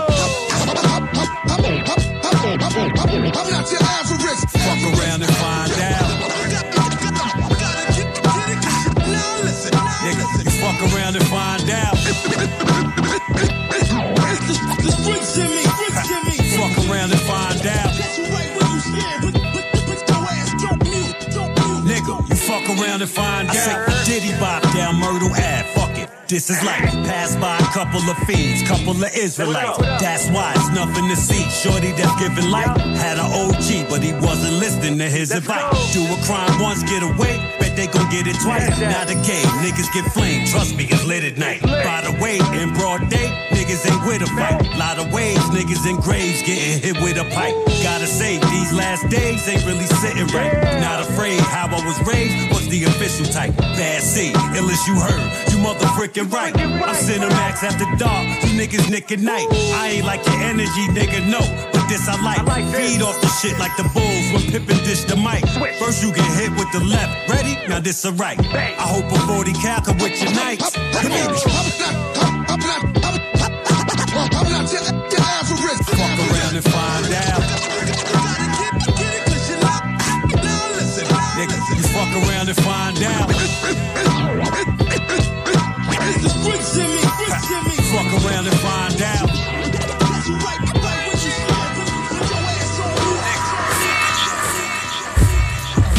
[2.66, 4.40] I'm not your average.
[4.52, 6.05] Fuck around and find out.
[11.06, 11.94] Around and find out.
[14.82, 16.36] The streets in me, streets in me.
[16.58, 17.92] Fuck around and find out.
[18.34, 20.84] Right you your ass, don't
[21.56, 21.86] don't.
[21.86, 23.56] Nigga, you fuck around and find out.
[23.56, 25.65] I say Diddy Bop down Myrtle Ave.
[26.28, 26.90] This is life.
[27.06, 29.78] Passed by a couple of fiends, couple of Israelites.
[30.02, 31.46] That's why it's nothing to see.
[31.54, 35.94] Shorty that's giving life had an OG, but he wasn't listening to his advice.
[35.94, 37.38] Do a crime once, get away.
[37.60, 38.66] Bet they gon' get it twice.
[38.82, 40.50] Not a game, niggas get flamed.
[40.50, 41.62] Trust me, it's lit at night.
[41.62, 44.66] By the way, in broad day, niggas ain't with a fight.
[44.82, 47.54] Lot of waves, niggas in graves getting hit with a pipe.
[47.86, 50.58] Gotta say, these last days ain't really sitting right.
[50.82, 53.56] Not afraid how I was raised was the official type.
[53.78, 55.86] Bad C, ill as you heard, you mother
[56.26, 56.90] freaking right.
[56.90, 59.48] I'm Cinemax after dark, you niggas nick at night.
[59.52, 61.40] I ain't like your energy, nigga, no.
[61.72, 62.44] But this I like.
[62.74, 65.46] Feed off the shit like the Bulls when Pippen dish the mic.
[65.80, 67.30] First you get hit with the left.
[67.30, 67.56] Ready?
[67.68, 68.40] Now this a right.
[68.40, 70.76] I hope a 40 cal come with your nights.
[70.76, 71.12] Come
[75.86, 77.44] Fuck around and find out.
[81.36, 84.75] Nigga, you fuck around and find out.
[87.96, 89.30] Fuck around and find out.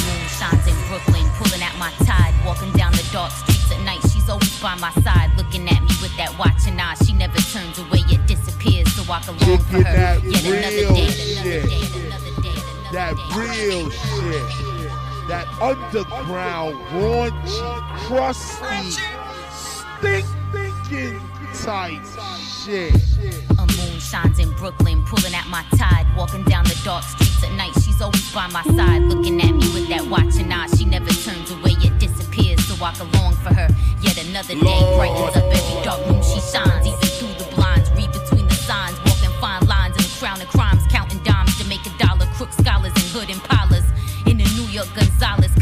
[0.06, 4.00] moon shines in Brooklyn, pulling at my tide, walking down the dark streets at night.
[4.12, 6.94] She's always by my side, looking at me with that watching eye.
[7.04, 9.82] She never turns away, yet disappears to walk along for her.
[9.82, 11.64] that Yet another real day, shit.
[12.92, 14.46] That real shit.
[15.28, 19.02] That underground, raunchy, crusty,
[20.00, 21.20] stinking
[21.54, 22.00] tight
[22.64, 22.94] shit.
[23.58, 27.52] A moon shines in Brooklyn, pulling at my tide, walking down the dark streets at
[27.52, 27.72] night.
[27.74, 30.68] She's always by my side, looking at me with that watching eye.
[30.76, 33.68] She never turns away, yet disappears to walk along for her.
[34.00, 37.90] Yet another day brightens up every dark room she shines, even through the blinds.
[37.92, 41.64] Read between the signs, walking fine lines in the crown of crimes, counting dimes to
[41.68, 42.26] make a dollar.
[42.36, 43.55] Crook scholars and hood and In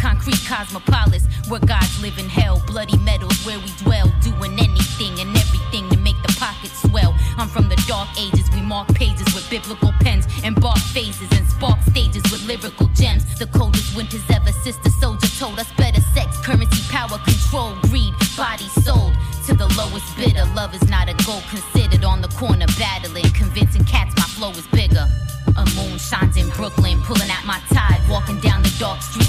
[0.04, 5.30] concrete cosmopolis, where gods live in hell, bloody metals where we dwell, doing anything and
[5.34, 7.14] everything to make the pockets swell.
[7.38, 11.46] I'm from the dark ages, we mark pages with biblical pens, and embark phases and
[11.48, 13.24] spark stages with lyrical gems.
[13.38, 18.68] The coldest winters ever, sister soldier told us better sex, currency, power, control, greed, body
[18.84, 19.14] sold
[19.46, 20.44] to the lowest bidder.
[20.54, 24.66] Love is not a goal considered on the corner battling, convincing cats my flow is
[24.66, 25.08] bigger.
[25.56, 29.23] A moon shines in Brooklyn, pulling at my tide, walking down the dark streets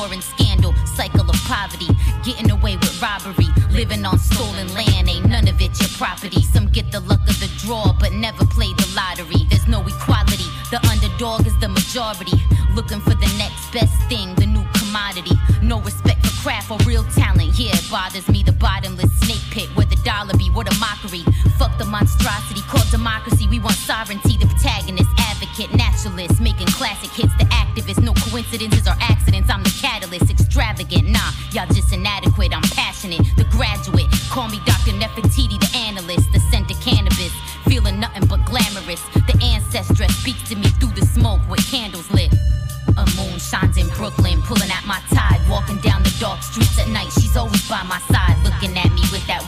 [0.00, 0.72] war and scandal.
[0.84, 1.88] Cycle of poverty,
[2.24, 3.48] getting away with robbery.
[3.70, 6.42] Living on stolen land, ain't none of it your property.
[6.42, 9.44] Some get the luck of the draw, but never play the lottery.
[9.50, 12.38] There's no equality, the underdog is the majority.
[12.74, 13.14] Looking for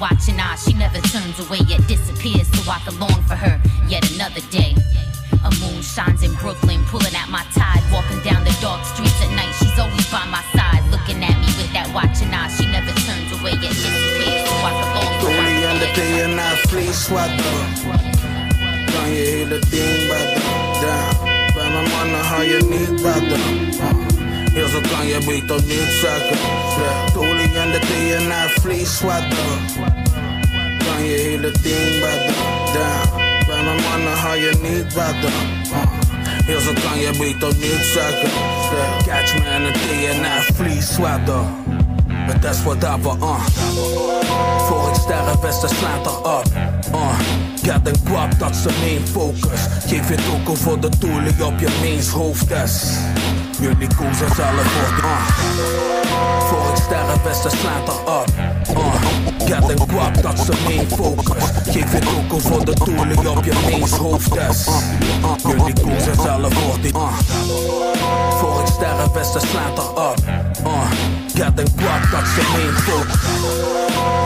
[0.02, 0.56] watching eye.
[0.56, 3.54] She never turns away, yet disappears to walk along for her.
[3.86, 4.74] Yet another day.
[5.46, 9.30] A moon shines in Brooklyn, pulling at my tide, walking down the dark streets at
[9.38, 9.54] night.
[9.62, 12.50] She's always by my side, looking at me with that watching eye.
[12.50, 15.38] She never turns away, yet disappears to walk along for her.
[15.38, 17.52] Roligare det än att fleecewadda
[18.92, 20.40] Kan ge hela din badda
[20.82, 23.38] Damn Vem är mannen har jag nitbadda
[24.56, 26.42] Ja så kan jag byta nytt säkert
[27.12, 29.91] Troligen det än att fleecewadda
[30.86, 32.34] Kan ge hela din badda
[32.74, 35.30] Damn Vem är mannen har jag nitbadda
[36.48, 38.34] Ja så kan jag byta nytt säkert
[39.06, 41.48] Catch me in det än att fleecewadda
[42.26, 43.40] But that's whatever, uh.
[44.68, 46.46] Får ik sterrenvesten slanter up,
[46.94, 47.18] uh.
[47.62, 49.60] Got een guap, dat is de main focus.
[49.86, 52.96] Geef je token voor de doelen op je meens hoofdes
[53.60, 55.26] Jullie kozen zelf wordt, uh.
[56.48, 58.28] Voor ik sterrenvesten slanter up,
[58.76, 59.11] uh
[59.46, 61.44] Got een guap, dat is de main focus.
[61.64, 64.68] Geef je token voor de doelen op je meens hoofdes
[65.42, 67.18] Jullie kozen zelf wordt, uh.
[68.38, 70.18] Voor ik sterrenvesten slanter up,
[70.66, 70.90] uh.
[71.34, 73.20] Got een guap, dat is de main focus.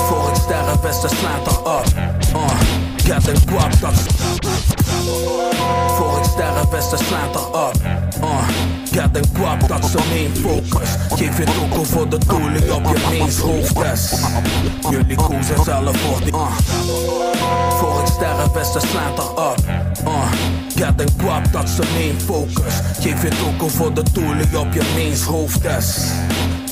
[0.09, 1.87] Voor ik sterrenvesten slanter up,
[2.35, 2.85] uh.
[3.07, 4.05] Got een guap, dat is
[5.97, 7.75] Voor ik sterren sterren westen slaan erop.
[8.23, 8.49] Uh,
[8.97, 10.89] get een kwap, dat ze main focus.
[11.15, 14.19] Geef je toko voor de doelen op je mains hoofdtest.
[14.91, 16.33] Jullie kozen zelf voor die.
[16.33, 16.59] Uh,
[17.79, 19.57] voor het sterren westen slaan erop.
[20.05, 20.33] Uh,
[20.77, 22.75] get een kwap, dat ze main focus.
[23.01, 26.01] Geef je toko voor de doelen op je mains hoofdtest.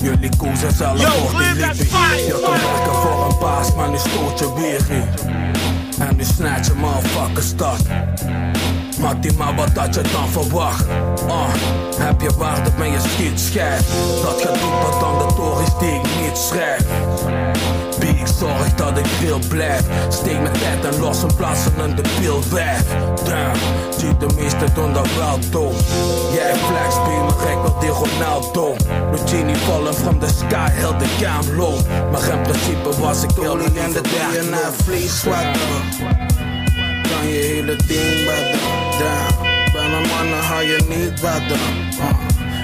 [0.00, 2.26] Jullie kozen zelf Yo, voor die fire.
[2.26, 5.08] Je kan werken voor een baas, maar nu stoot je weer in.
[5.98, 7.80] En nu snijd je motherfuckers stad.
[9.00, 10.84] Maak die maar wat dat je dan verwacht.
[11.26, 11.46] Uh,
[11.98, 13.82] heb je waarde, ben je schiet schijf.
[14.22, 16.84] Dat doet dat dan de tories die ik niet schrijf.
[17.98, 19.82] Wie ik zorg dat ik real blijf.
[20.08, 22.84] Steek mijn tijd en los en plaatsen een debiel wijf.
[23.24, 23.58] Damn,
[23.98, 25.74] zie de meeste doen dat wel dom.
[26.32, 28.74] Jij flex, maar ik wil die Ronaldo.
[29.24, 31.78] Genie vallen from the sky, heel de cam low.
[32.12, 36.43] Maar in principe was ik heel en de naar vlees zwatten.
[37.10, 38.26] Kan je hele ding.
[38.98, 39.72] Damn.
[39.72, 41.58] Bij mijn mannen hou je niet badden.
[41.98, 42.10] Uh.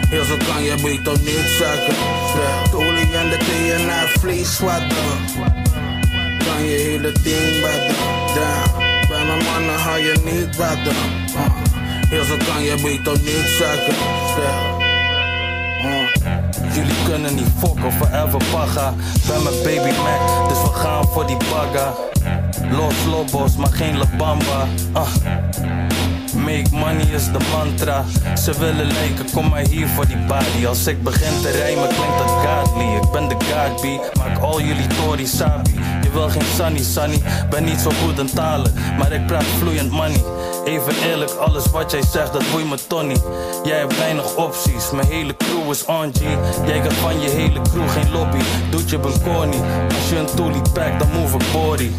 [0.08, 1.58] Heel zo kan je beter niet.
[1.58, 2.74] Yeah.
[2.74, 5.10] Olie en de naar vlees zwatten.
[6.46, 7.60] Kan je hele ding.
[8.34, 9.08] Damn.
[9.08, 10.96] Bij mijn mannen hou je niet badden.
[11.34, 11.40] Uh.
[12.08, 13.56] Heel zo kan je beter niet.
[13.58, 14.80] Yeah.
[16.72, 18.94] Jullie kunnen niet fokken, forever paga.
[19.26, 21.94] Ben mijn baby Mac, dus we gaan voor die bagga.
[22.70, 24.66] Los Lobos, maar geen La Bamba.
[24.92, 25.08] Ah.
[26.34, 28.04] Make money is de mantra.
[28.42, 30.66] Ze willen lijken, kom maar hier voor die body.
[30.66, 32.94] Als ik begin te rijmen, klinkt dat godly.
[32.94, 35.70] Ik ben de godbee, maak al jullie Tori sabi.
[36.02, 37.22] Je wil geen sunny, sunny.
[37.50, 40.22] Ben niet zo goed in talen, maar ik praat vloeiend money.
[40.70, 43.16] Even eerlijk, alles wat jij zegt, dat boeit me Tony.
[43.64, 46.20] Jij hebt weinig opties, mijn hele crew is G.
[46.66, 48.38] Jij gaat van je hele crew geen lobby,
[48.70, 49.56] doet je Benconi.
[49.94, 51.90] Als je een toolie pakt, dan move ik body.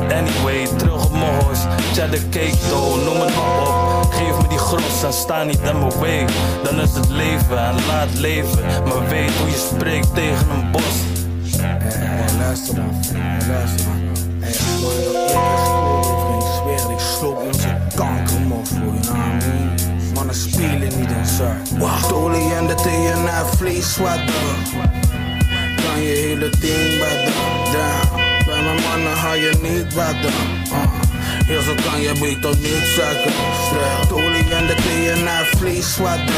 [0.00, 4.12] Anyway, terug op mijn horse, cheddar cake dough, noem het maar op.
[4.12, 6.26] Geef me die gros en sta niet in mijn way.
[6.62, 8.64] Dan is het leven en laat leven.
[8.84, 10.82] Maar weet hoe je spreekt tegen een bos.
[11.60, 13.96] Hey, luister dan, hey, luister dan.
[14.40, 15.67] Hey,
[18.00, 19.38] onze kankermot voor je naam.
[20.14, 21.78] Mannen spelen niet in zuid.
[21.78, 24.34] Wacht, olie en de thee naar vlees zwatten.
[25.76, 27.32] Kan je hele ding badden.
[27.72, 28.16] Damn.
[28.46, 30.32] Bij mijn mannen hou je niet badden.
[30.72, 31.06] Uh.
[31.46, 33.32] Heel zo kan je beter niet zakken.
[33.72, 34.12] Yeah.
[34.12, 36.34] Olie en de thee naar vlees zwatten.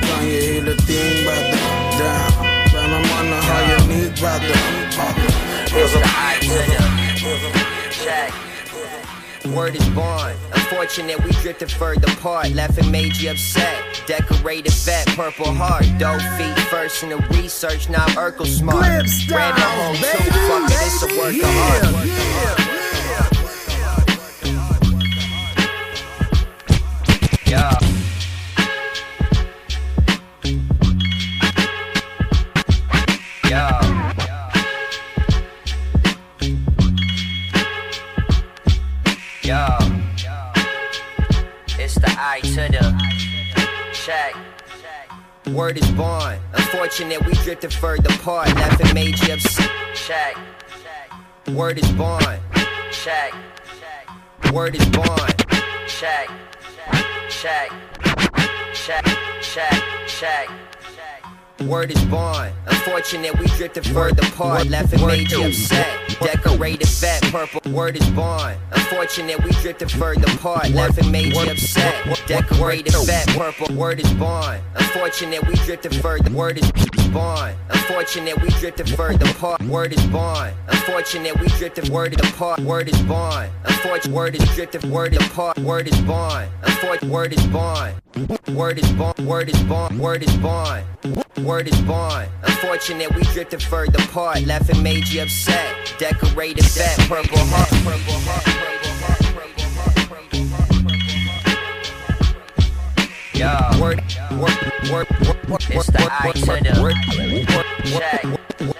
[0.00, 1.60] Kan je hele ding badden.
[1.98, 2.50] Damn.
[2.72, 4.50] Bij mijn mannen hou je niet badden.
[4.96, 5.14] Uh.
[5.72, 5.98] Heel zo
[7.90, 8.51] Check.
[9.46, 10.34] Word is born.
[10.54, 12.50] Unfortunate, we drifted further apart.
[12.52, 13.76] Left and made you upset.
[14.06, 15.84] Decorated vet, purple heart.
[15.98, 18.84] Dope feet first in the research, now Urkel smart.
[18.84, 20.02] Clips Red the down, home too.
[20.02, 22.06] baby, Fuck it, it's a work of art.
[22.06, 22.56] Yeah.
[27.46, 27.81] Yeah.
[45.52, 45.58] Mm-hmm.
[45.58, 46.38] Word is born.
[46.54, 48.48] Unfortunate, we drifted further apart.
[48.48, 49.70] And made you upset.
[49.94, 50.38] Check.
[51.48, 52.40] Word is born.
[52.90, 53.34] Check.
[54.50, 55.06] Word is born.
[55.86, 56.30] Check.
[57.28, 57.28] Check.
[57.28, 57.70] Check.
[58.72, 59.04] Check.
[59.42, 59.82] Check.
[60.06, 60.71] Check.
[61.66, 62.52] Word is born.
[62.66, 64.66] Unfortunate, we drifted further apart.
[64.68, 65.86] Left and made you upset.
[66.20, 67.72] Decorated vet, purple.
[67.72, 68.56] Word is born.
[68.72, 70.70] Unfortunate, we drifted further apart.
[70.70, 71.94] Left and made you upset.
[72.26, 73.74] Decorated vet, purple.
[73.76, 74.60] Word is born.
[74.74, 76.30] Unfortunate, we drifted further.
[76.30, 76.70] Word is
[77.12, 77.54] born.
[77.70, 79.62] Unfortunate, we drifted further apart.
[79.62, 80.52] Word is born.
[80.68, 82.60] Unfortunate, we drifted word apart.
[82.60, 83.48] Word is born.
[83.64, 85.58] Unfortunate, word is drifted word apart.
[85.58, 86.48] Word is born.
[86.62, 87.92] Unfortunate, word is born.
[88.54, 89.14] Word is born.
[89.26, 89.98] Word is born.
[89.98, 90.84] Word is born.
[91.44, 92.26] Word is born.
[92.42, 94.42] Unfortunate, we drifted further apart.
[94.46, 95.94] Left and made you upset.
[95.98, 97.68] Decorated vet, purple heart.
[97.84, 98.81] Purple heart.
[103.42, 103.80] Yeah.
[103.80, 104.56] Word, word,
[104.88, 106.94] word, word, word, it's the I to the word,
[107.86, 108.71] check.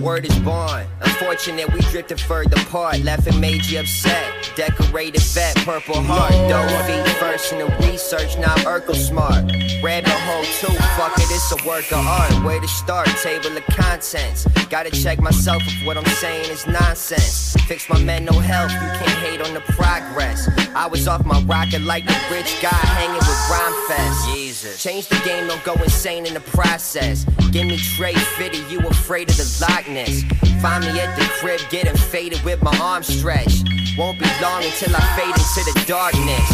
[0.00, 0.86] Word is born.
[1.00, 3.00] Unfortunate, we drifted further apart.
[3.00, 4.52] Left and made you upset.
[4.54, 6.32] Decorated vet, purple heart.
[6.48, 9.44] Dope feet first in the research, now Urkel smart.
[9.82, 12.32] Rabbit hole too, fuck it, it's a work of art.
[12.44, 14.46] Where to start, table of contents.
[14.70, 17.56] Gotta check myself if what I'm saying is nonsense.
[17.66, 20.48] Fix my mental health, you can't hate on the progress.
[20.74, 24.28] I was off my rocket like the rich guy hanging with Rhyme Fest.
[24.28, 24.82] Jesus.
[24.82, 27.24] Change the game, don't go insane in the process.
[27.50, 30.22] Give me trade Fitty, you afraid of the Loch Ness.
[30.62, 33.66] Find me at the crib, getting faded with my arms stretched.
[33.96, 36.48] Won't be long until I fade into the darkness.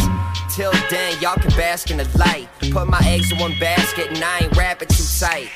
[0.55, 2.49] Till then, y'all can bask in the light.
[2.73, 5.49] Put my eggs in one basket and I ain't rapping too tight.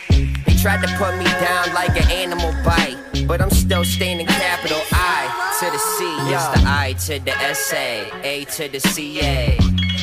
[0.45, 4.27] They tried to put me down like an animal bite, but I'm still staying in
[4.27, 5.21] capital I
[5.61, 6.05] to the C.
[6.33, 9.59] It's the I to the S A, A to the C A.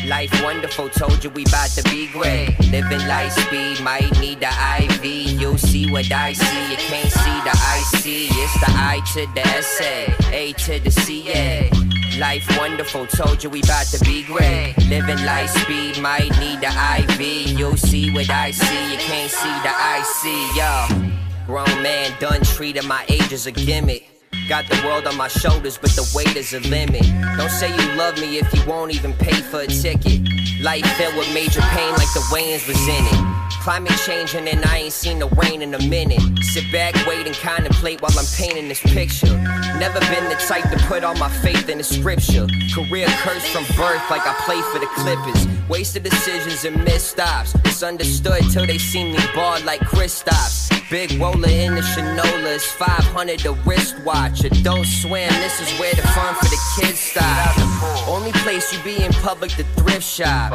[0.08, 2.56] Life wonderful, told you we bout to be great.
[2.70, 5.04] Living light speed, might need the IV.
[5.42, 8.30] You'll see what I see, you can't see the IC.
[8.32, 11.72] It's the I to the S A, to the C A.
[12.20, 14.76] Life wonderful, told you we bout to be great.
[14.90, 17.58] Living light speed, might need the IV.
[17.58, 21.48] You'll see what I see, you can't see the IC, yo.
[21.48, 24.15] Grown man done treated my age as a gimmick.
[24.48, 27.02] Got the world on my shoulders, but the weight is a limit.
[27.36, 30.22] Don't say you love me if you won't even pay for a ticket.
[30.62, 33.36] Life filled with major pain like the Wayans was in it.
[33.64, 36.22] Climate changing and I ain't seen the rain in a minute.
[36.44, 39.36] Sit back, wait, and contemplate while I'm painting this picture.
[39.80, 42.46] Never been the type to put all my faith in the scripture.
[42.76, 45.48] Career cursed from birth like I play for the Clippers.
[45.68, 47.56] Wasted decisions and missed stops.
[47.66, 50.85] It's understood till they see me ball like Chris Kristaps.
[50.92, 54.44] Big roller in the Shinola is 500 a wristwatch.
[54.44, 58.08] Adult swim, this is where the fun for the kids stop.
[58.08, 60.52] Only place you be in public, the thrift shop.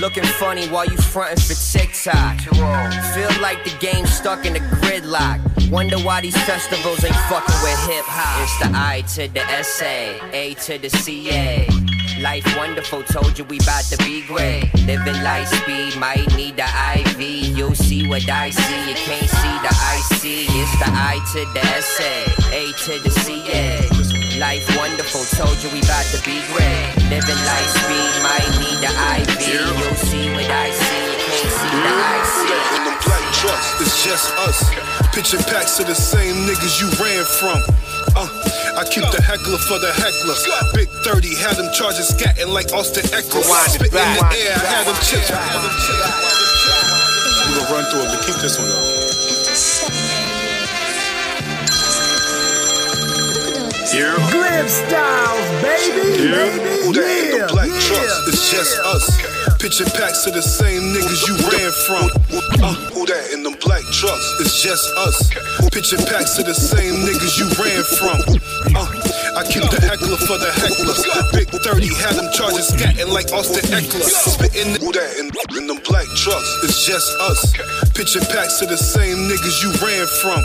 [0.00, 2.40] Looking funny while you frontin' for TikTok.
[2.40, 5.70] Feel like the game stuck in a gridlock.
[5.70, 8.42] Wonder why these festivals ain't fucking with hip hop.
[8.42, 11.87] It's the I to the S A, A to the C A.
[12.20, 14.66] Life wonderful, told you we bout to be great.
[14.86, 17.20] Living light speed, might need the IV.
[17.56, 20.50] You'll see what I see, you can't see the IC.
[20.50, 22.14] It's the I to the S A,
[22.50, 23.86] A to the C A.
[24.40, 26.90] Life wonderful, told you we bout to be great.
[27.06, 29.38] Living light speed, might need the IV.
[29.78, 32.50] You'll see what I see, you can't see the IC.
[32.74, 34.66] In them black trucks, it's just us.
[35.14, 37.62] Pitching packs to the same niggas you ran from.
[38.16, 40.44] Uh, I keep the heckler for the hecklers.
[40.74, 43.44] Big 30 had them charging scatting like Austin Ekeler.
[43.68, 45.30] Spit in the air, I had them chips.
[45.30, 45.36] We're
[47.54, 48.84] gonna run through it, but keep this one though.
[53.94, 54.16] Yeah.
[54.30, 56.22] Glib Styles, baby.
[56.22, 56.36] Yeah.
[56.36, 56.82] Baby.
[56.84, 57.46] Who that in Yeah.
[57.46, 57.80] the black yeah.
[57.80, 58.28] trucks?
[58.28, 59.37] It's just us.
[59.56, 62.06] Pitching packs to the same niggas you ran from.
[62.60, 64.26] Uh, who that in them black trucks?
[64.44, 65.32] It's just us.
[65.72, 68.20] Pitching packs to the same niggas you ran from.
[68.76, 68.84] Uh,
[69.38, 71.00] I keep the heckler for the hecklers.
[71.32, 74.04] Big 30 had them charging scatting like Austin Ekeler.
[74.04, 76.50] Spitting who that in, in them black trucks?
[76.68, 77.56] It's just us.
[77.96, 80.42] Pitching packs to the same niggas you ran from.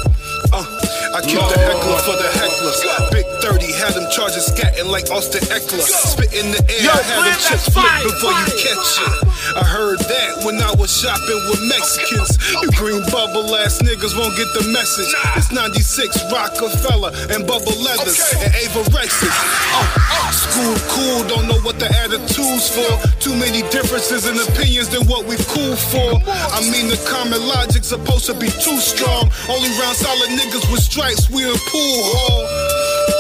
[0.53, 0.65] Uh,
[1.13, 2.81] I keep the heckler for the hecklers.
[3.13, 5.85] Big 30 had them charging scatting like Austin Ekeler.
[5.85, 9.33] Spit in the air, Yo, I had them chips flip before you catch it.
[9.53, 12.33] I heard that when I was shopping with Mexicans.
[12.65, 15.13] You green bubble ass niggas won't get the message.
[15.37, 19.29] It's 96 Rockefeller and Bubble Leathers and Avirexes.
[19.29, 22.89] Uh, school cool, don't know what the attitude's for.
[23.21, 26.17] Too many differences in opinions than what we cool for.
[26.25, 29.29] I mean, the common logic's supposed to be too strong.
[29.45, 32.47] Only round solid niggas with stripes, we in pool hall.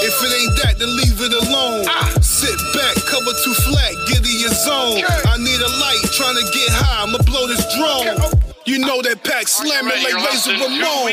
[0.03, 1.83] If it ain't that, then leave it alone.
[2.21, 5.03] Sit back, cover too flat, get in your zone.
[5.27, 8.39] I need a light, trying to get high, I'ma blow this drone.
[8.65, 11.11] You know that pack slamming like Razor Ramon.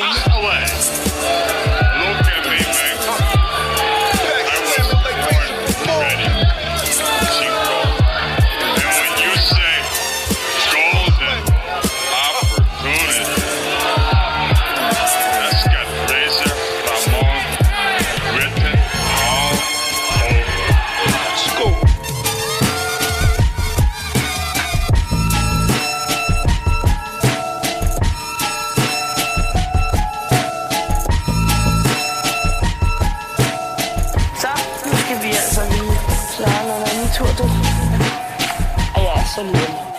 [39.39, 39.95] Og jeg er så lille.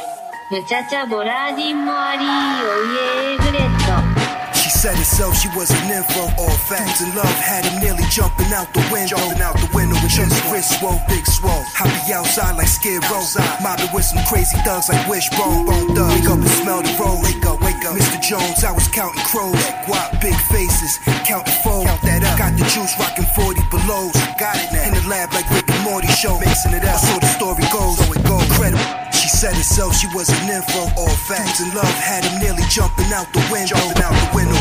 [0.48, 2.28] むちゃちゃボラジンもありお
[2.86, 3.98] いえグレット
[4.54, 8.54] She said herself she was an info, all facts and love had him nearly jumping
[8.54, 9.18] out the window.
[9.18, 11.66] Jumping out the window with his wrist swole, big swole.
[11.82, 13.26] I be outside like Skid Row,
[13.58, 16.14] mobbing with some crazy thugs like Wishbone, Bone Thug.
[16.14, 17.98] Wake up and smell the roll, wake up, wake up.
[17.98, 18.22] Mr.
[18.22, 21.82] Jones, I was counting crows, guap, big faces, counting four.
[21.86, 22.38] Count that up.
[22.38, 24.14] Got the juice, rocking 40 belows.
[24.38, 24.86] Got it now.
[24.86, 26.98] In the lab like Rick and Morty show, mixing it up.
[27.02, 28.46] So the story goes, so it goes.
[28.46, 29.06] Incredible.
[29.21, 33.13] She said herself she was an info, all facts and love had him nearly jumping
[33.13, 33.77] out the window.
[33.77, 34.57] Jumping out the window.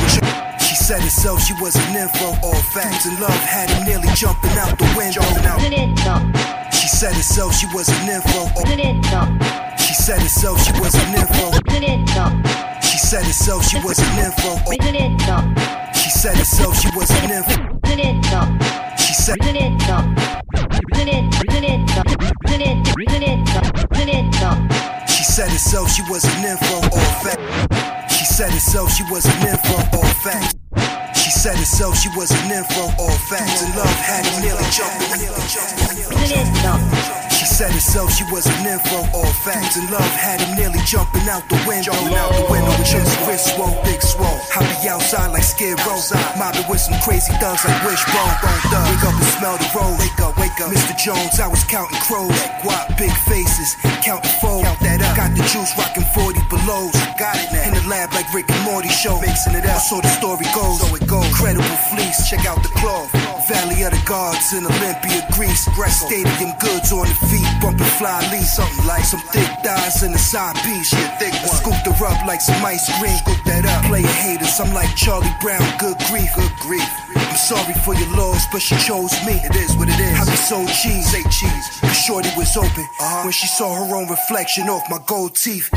[0.61, 4.53] She said herself she was an info, all facts and love had him nearly jumping
[4.61, 5.23] out the window.
[5.49, 5.65] Out.
[6.75, 8.53] She said herself she was an info.
[9.79, 11.57] She said herself she was an info.
[12.83, 14.61] She said herself she was an info.
[15.95, 17.81] She said herself she was an info
[19.11, 19.37] she said.
[25.09, 28.13] She said it so she was an info or fact.
[28.13, 30.60] She said it so she was an info or fact.
[30.77, 33.63] She said herself she was an info or fact.
[33.63, 35.21] And love had him nearly jumping.
[37.31, 39.77] She said herself she was an info or fact.
[39.77, 41.93] And love had him nearly jumping out the window.
[41.93, 44.41] Jumping Out the window with his wrist swole, big swole.
[44.55, 45.99] I be outside like Skid Row.
[46.39, 48.35] Mobbing with some crazy thugs like Wishbone.
[48.91, 49.97] Wake up and smell the road.
[50.03, 50.69] Wake up, wake up.
[50.71, 50.99] Mr.
[50.99, 52.35] Jones, I was counting crows.
[52.61, 53.77] Guap, big faces.
[54.03, 54.63] Counting four.
[54.63, 55.17] Count that up.
[55.17, 56.93] Got the juice rocking 40 belows.
[57.17, 57.65] Got it now.
[57.65, 59.21] In the lab like Rick and Morty show.
[59.21, 59.81] Mixing it up.
[59.81, 60.81] So the story goes.
[60.81, 61.29] So it goes.
[61.33, 62.29] Credible fleece.
[62.29, 63.11] Check out the cloth.
[63.49, 65.67] Valley of the Gods in Olympia, Greece.
[65.91, 68.53] Stadium goods on the feet, bumping fly leaves.
[68.55, 70.93] Something like some thick thighs in the side piece.
[70.93, 71.57] Yeah, thick one.
[71.59, 73.17] Scooped her up like some ice cream.
[73.25, 73.85] Scoop that up.
[73.91, 75.65] Player haters, I'm like Charlie Brown.
[75.81, 76.91] Good grief, good grief.
[77.17, 79.35] I'm sorry for your loss, but she chose me.
[79.43, 80.15] It is what it is.
[80.15, 81.67] I be so cheese, say cheese.
[81.81, 83.23] The shorty was open uh-huh.
[83.25, 85.71] when she saw her own reflection off my gold teeth.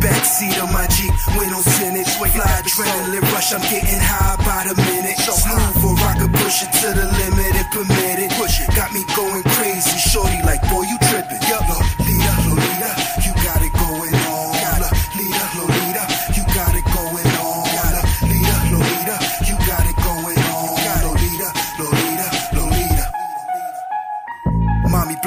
[0.00, 3.52] Backseat of my Jeep, windows tinted, fly adrenaline rush.
[3.52, 5.20] I'm getting high by the minute.
[5.20, 8.30] Smooth or I could push it to the limit if permitted.
[8.40, 9.96] Push it, got me going crazy.
[10.00, 11.40] Shorty like, boy, you tripping.
[11.48, 11.68] Yup,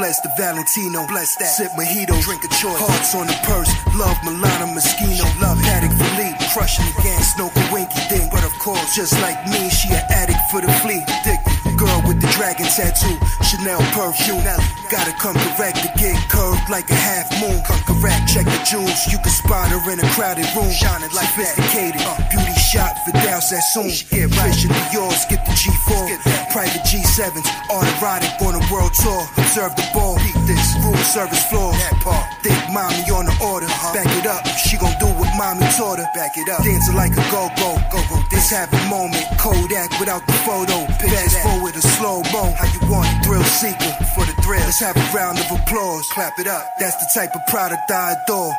[0.04, 1.48] bless the Valentino, bless that.
[1.48, 2.76] Sip mojito, drink a choice.
[2.76, 7.74] Hearts on the purse, love Milana Moschino, love Patek Philippe, crushing the gang, Snoke a
[7.74, 8.28] winky thing.
[8.30, 11.04] But of course, just like me, she an addict for the fleet.
[11.08, 11.63] Addicted.
[11.84, 14.42] Girl with the dragon tattoo, Chanel perfume.
[14.46, 14.56] Now
[14.94, 17.58] Gotta come correct to get curved like a half moon.
[17.66, 19.10] Come correct, check the jewels.
[19.10, 21.98] You can spot her in a crowded room, shining like sophisticated.
[22.30, 23.42] Beauty shot for that
[23.74, 23.90] soon.
[24.14, 25.18] Get right, should be yours.
[25.26, 27.42] Skip the G4, private G7s,
[27.74, 29.26] autoerotic on a world tour.
[29.34, 31.74] Observe the ball, beat this room service floor.
[31.74, 33.66] That part, think mommy on the order.
[33.66, 33.98] Uh-huh.
[33.98, 34.94] Back it up, she gon'
[35.36, 36.08] mommy taught her.
[36.14, 38.18] Back it up, dancing like a go go go go.
[38.30, 40.86] This happy moment, Kodak without the photo.
[41.02, 42.54] Fast forward a slow mo.
[42.58, 43.26] How you want it?
[43.26, 44.62] Thrill seeker for the thrill.
[44.62, 46.06] Let's have a round of applause.
[46.14, 46.64] Clap it up.
[46.80, 48.54] That's the type of product I adore.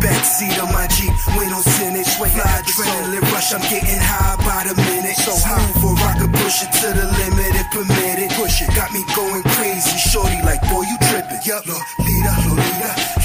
[0.00, 3.52] Backseat of my Jeep, windows tinted, fly adrenaline rush.
[3.52, 5.12] I'm getting high by the minute.
[5.20, 8.32] So smooth or I could push it to the limit if permitted.
[8.32, 9.92] Push it, got me going crazy.
[10.08, 11.44] Shorty like, boy, you tripping.
[11.44, 13.19] Yup, Lolita, Lolita,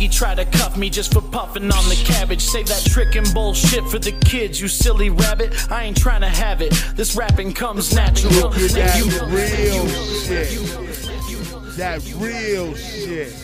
[0.00, 2.40] Smokey try to cuff me just for puffing on the cabbage.
[2.40, 5.70] Save that trick and bullshit for the kids, you silly rabbit.
[5.70, 6.70] I ain't trying to have it.
[6.96, 8.48] This rapping comes natural.
[8.50, 9.88] Get that You- real
[10.22, 11.76] shit.
[11.76, 13.34] That real shit.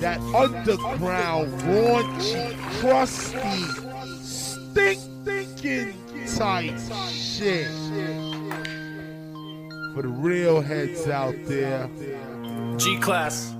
[0.00, 3.38] That underground, raunchy, crusty,
[4.22, 5.94] stink stinking
[6.36, 6.78] tight
[7.10, 7.66] shit.
[9.94, 11.88] For the real heads out there.
[12.76, 13.54] G class.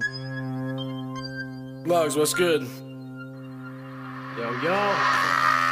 [1.89, 2.68] Lugs, what's good?
[4.36, 5.67] Yo, yo.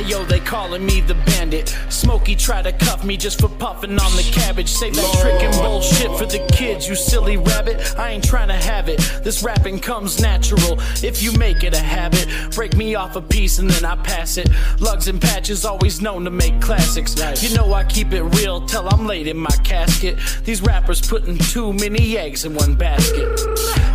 [0.00, 1.76] Hey yo, they calling me the bandit.
[1.90, 4.70] Smokey try to cuff me just for puffing on the cabbage.
[4.70, 7.98] Save that trick and bullshit for the kids, you silly rabbit.
[7.98, 8.98] I ain't trying to have it.
[9.22, 10.80] This rapping comes natural.
[11.04, 14.38] If you make it a habit, break me off a piece and then I pass
[14.38, 14.48] it.
[14.80, 17.14] Lugs and patches always known to make classics.
[17.42, 20.18] You know I keep it real till I'm laid in my casket.
[20.44, 23.38] These rappers putting too many eggs in one basket.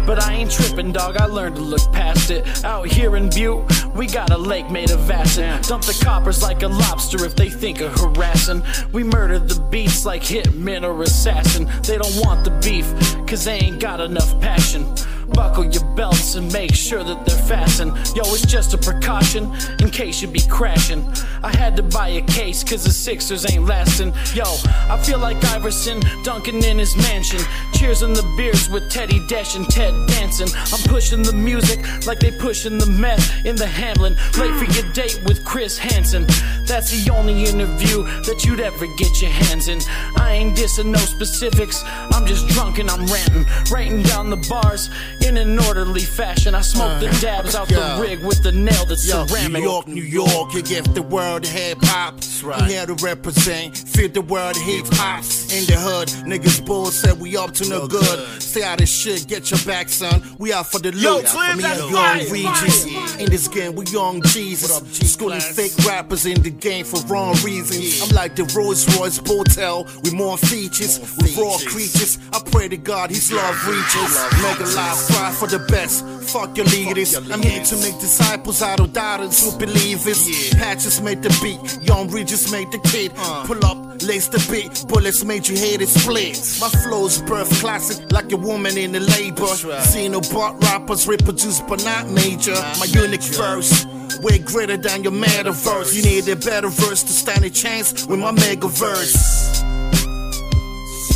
[0.05, 1.17] But I ain't tripping, dog.
[1.17, 2.63] I learned to look past it.
[2.63, 5.63] Out here in Butte, we got a lake made of acid.
[5.63, 8.63] Dump the coppers like a lobster if they think of harassing.
[8.91, 11.69] We murder the beats like hitmen or assassin.
[11.83, 12.85] They don't want the beef,
[13.27, 14.85] cause they ain't got enough passion.
[15.33, 17.91] Buckle your belts and make sure that they're fastened.
[18.15, 21.05] Yo, it's just a precaution in case you be crashing.
[21.43, 24.13] I had to buy a case cause the Sixers ain't lasting.
[24.33, 24.45] Yo,
[24.89, 27.39] I feel like Iverson dunking in his mansion.
[27.73, 30.47] Cheers in the beers with Teddy Dash and Ted Danson.
[30.55, 34.15] I'm pushing the music like they pushing the meth in the Hamlin.
[34.37, 36.25] Late for your date with Chris Hansen.
[36.65, 39.79] That's the only interview that you'd ever get your hands in.
[40.17, 41.83] I ain't dissing no specifics.
[41.85, 43.45] I'm just drunk and I'm ranting.
[43.71, 44.89] Writing down the bars
[45.21, 46.55] in an orderly fashion.
[46.55, 49.61] I smoke the uh, dabs out the rig with the nail that's Yo, ceramic.
[49.61, 52.15] New York, New York, you give the world hip hop.
[52.45, 55.23] I'm here to represent, feed the world hip hop.
[55.55, 58.41] In the hood, niggas bull said we up to no good.
[58.41, 60.21] Stay out of shit, get your back, son.
[60.37, 61.23] We out for the loot.
[61.55, 62.85] Me that's and young Regis.
[63.17, 64.71] In this game, we young Jesus.
[65.11, 68.01] Schooling fake rappers in the game for wrong reasons.
[68.01, 72.19] I'm like the Rolls Royce Botel with more features, with raw creatures.
[72.33, 74.15] I pray to God His love reaches.
[74.41, 75.04] Mega life
[75.35, 76.05] for the best.
[76.31, 77.15] Fuck your leaders.
[77.15, 80.15] I'm here to make disciples out of doubters who believe it.
[80.15, 80.53] believers.
[80.55, 83.13] Patches made the beat, Young Regis made the kid.
[83.45, 86.37] Pull up, lace the beat, bullets made you hate it split.
[86.59, 89.47] My flow's birth classic, like a woman in the labor.
[89.85, 92.55] See no butt rappers reproduced but not major.
[92.79, 93.85] My unique verse.
[94.21, 95.93] Way greater than your metaverse.
[95.93, 99.61] You need a better verse to stand a chance with my mega verse.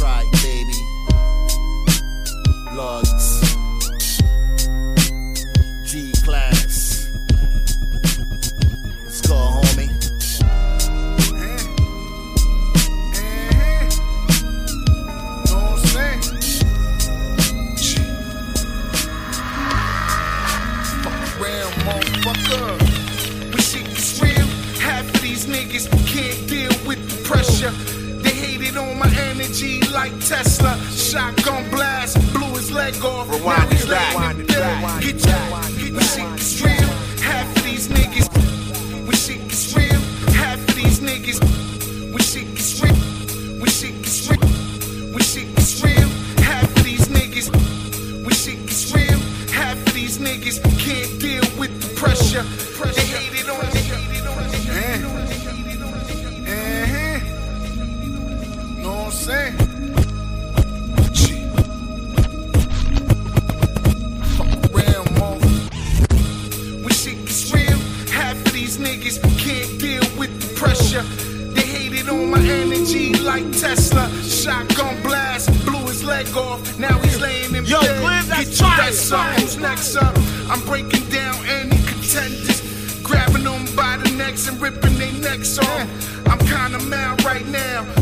[0.01, 0.73] Right, baby.
[2.75, 3.38] Lugs.
[27.29, 27.69] Pressure.
[28.23, 30.73] They hated on my energy like Tesla.
[30.89, 33.29] Shotgun blast, blew his leg off.
[33.29, 35.01] now he's laying in bed.
[35.01, 36.89] Get you, we see it's real.
[37.21, 38.27] Half of these niggas,
[39.07, 40.01] we see it's real.
[40.41, 41.39] Half of these niggas,
[42.13, 42.97] we see it's real.
[43.61, 45.13] We see it's real.
[45.13, 46.09] We see it's real.
[46.49, 47.47] Half of these niggas,
[48.25, 49.19] we see it's real.
[49.53, 52.43] Half of these niggas can't deal with the pressure.
[52.95, 53.08] They
[59.29, 59.55] saying?
[61.13, 61.45] Gee.
[64.35, 65.41] Fuck around.
[66.83, 67.77] We see it's real.
[68.11, 71.03] Half of these niggas can't deal with the pressure.
[71.53, 74.09] They hated on my energy like Tesla.
[74.23, 76.79] Shotgun blast, blew his leg off.
[76.79, 78.01] Now he's laying in Yo, bed.
[78.01, 79.39] Glenn, that's Get you that son.
[79.39, 80.15] Who's next up?
[80.49, 82.61] I'm breaking down any contenders.
[83.03, 86.08] Grabbing them by the necks and ripping their necks off.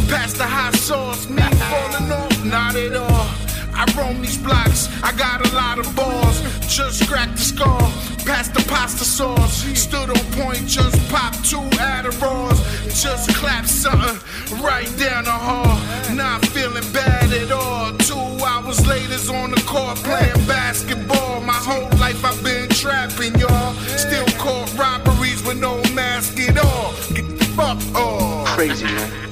[0.10, 1.28] Past the hot sauce.
[1.30, 2.45] Me falling off?
[2.45, 3.47] Not at all.
[3.80, 6.41] I roam these blocks, I got a lot of balls.
[6.68, 7.91] Just cracked the skull,
[8.26, 9.64] past the pasta sauce.
[9.78, 12.58] Stood on point, just popped two Adderalls.
[12.99, 14.18] Just clapped something
[14.64, 15.78] right down the hall.
[16.16, 17.95] Not feeling bad at all.
[17.99, 21.41] Two hours later's on the court playing basketball.
[21.41, 23.74] My whole life I've been trapping, y'all.
[23.95, 26.93] Still caught robberies with no mask at all.
[27.14, 28.47] Get the fuck off.
[28.47, 29.26] Crazy, man.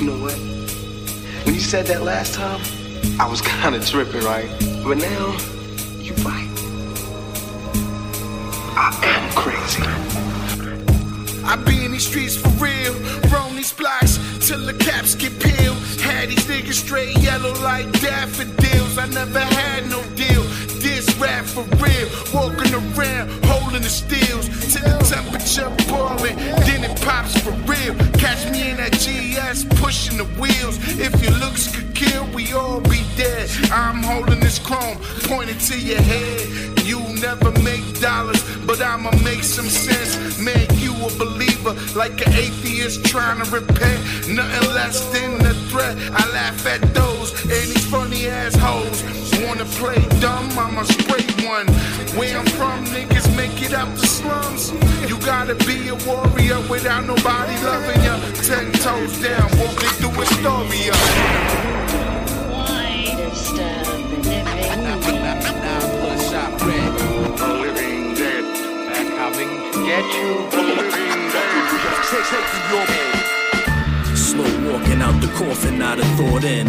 [0.00, 0.32] You know what?
[1.44, 2.58] When you said that last time,
[3.20, 4.48] I was kind of tripping, right?
[4.82, 5.36] But now,
[6.00, 6.48] you're right.
[8.80, 9.82] I am crazy.
[11.44, 12.94] I be in these streets for real,
[13.30, 14.16] roam these blocks
[14.48, 15.76] till the caps get peeled.
[16.00, 18.96] Had these niggas straight yellow like daffodils.
[18.96, 20.42] I never had no deal.
[21.20, 26.36] Rap for real, walking around holding the steels till the temperature boiling.
[26.64, 27.94] Then it pops for real.
[28.18, 30.78] Catch me in that GS pushing the wheels.
[30.98, 33.50] If your looks could kill, we all be dead.
[33.70, 36.79] I'm holding this chrome pointed to your head.
[36.84, 40.38] You never make dollars, but I'ma make some sense.
[40.38, 44.00] Make you a believer like an atheist trying to repent.
[44.28, 45.96] Nothing less than a threat.
[46.12, 49.02] I laugh at those and these funny assholes.
[49.44, 50.48] Wanna play dumb?
[50.58, 51.66] I'ma spray one.
[52.18, 54.72] Where I'm from, niggas make it out the slums.
[55.08, 58.16] You gotta be a warrior without nobody loving you.
[58.42, 61.79] Ten toes down, walking through Astoria.
[69.98, 70.46] You.
[74.14, 76.66] Slow walking out the coffin, not a thought in.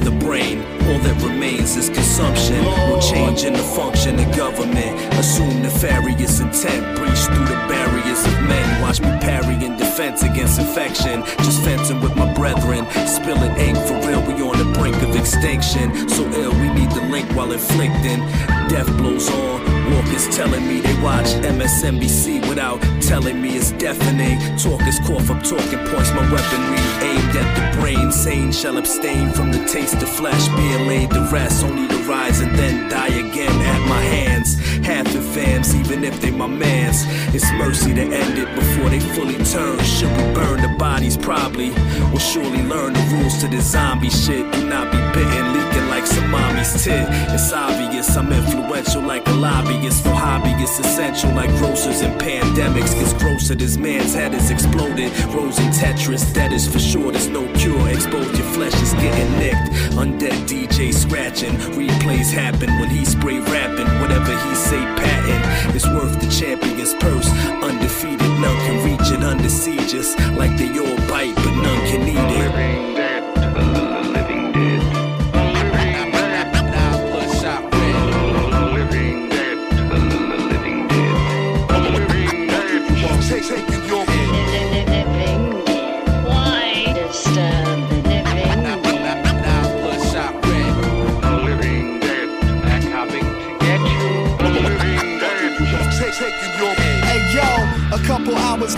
[0.00, 2.62] The brain, all that remains is consumption.
[2.62, 4.98] No change in the function of government.
[5.14, 8.80] Assume nefarious intent, breach through the barriers of men.
[8.80, 11.22] Watch me parry in defense against infection.
[11.44, 12.86] Just fencing with my brethren.
[13.06, 16.08] Spilling ink for real, we on the brink of extinction.
[16.08, 18.20] So ill, we need the link while inflicting.
[18.68, 19.71] Death blows on.
[19.92, 24.38] Walkers telling me they watch MSNBC without telling me it's deafening.
[24.56, 28.10] Talkers cough up talking points, my weaponry aimed at the brain.
[28.10, 32.40] Sane shall abstain from the taste of flesh, being laid to rest, only to rise
[32.40, 34.58] and then die again at my hands.
[34.86, 37.04] Half the fams, even if they my mans.
[37.34, 39.78] It's mercy to end it before they fully turn.
[39.84, 41.16] Should we burn the bodies?
[41.16, 41.70] Probably.
[42.10, 44.50] We'll surely learn the rules to this zombie shit.
[44.52, 45.71] Do not be bitten, leaking
[46.02, 47.06] like tit.
[47.32, 50.02] It's obvious I'm influential like a lobbyist.
[50.02, 52.94] For hobbyists, essential like grocers and pandemics.
[52.94, 55.10] Gets grosser, this man's head is exploded.
[55.34, 57.12] Rose in Tetris, that is for sure.
[57.12, 57.88] There's no cure.
[57.88, 59.70] Exposed, your flesh is getting nicked.
[59.94, 61.54] Undead DJ scratching.
[61.78, 63.88] Replays happen when he spray rapping.
[64.00, 65.74] Whatever he say, patent.
[65.74, 67.28] It's worth the champion's purse.
[67.62, 70.16] Undefeated, none can reach it under sieges.
[70.36, 73.01] Like they all bite, but none can eat it.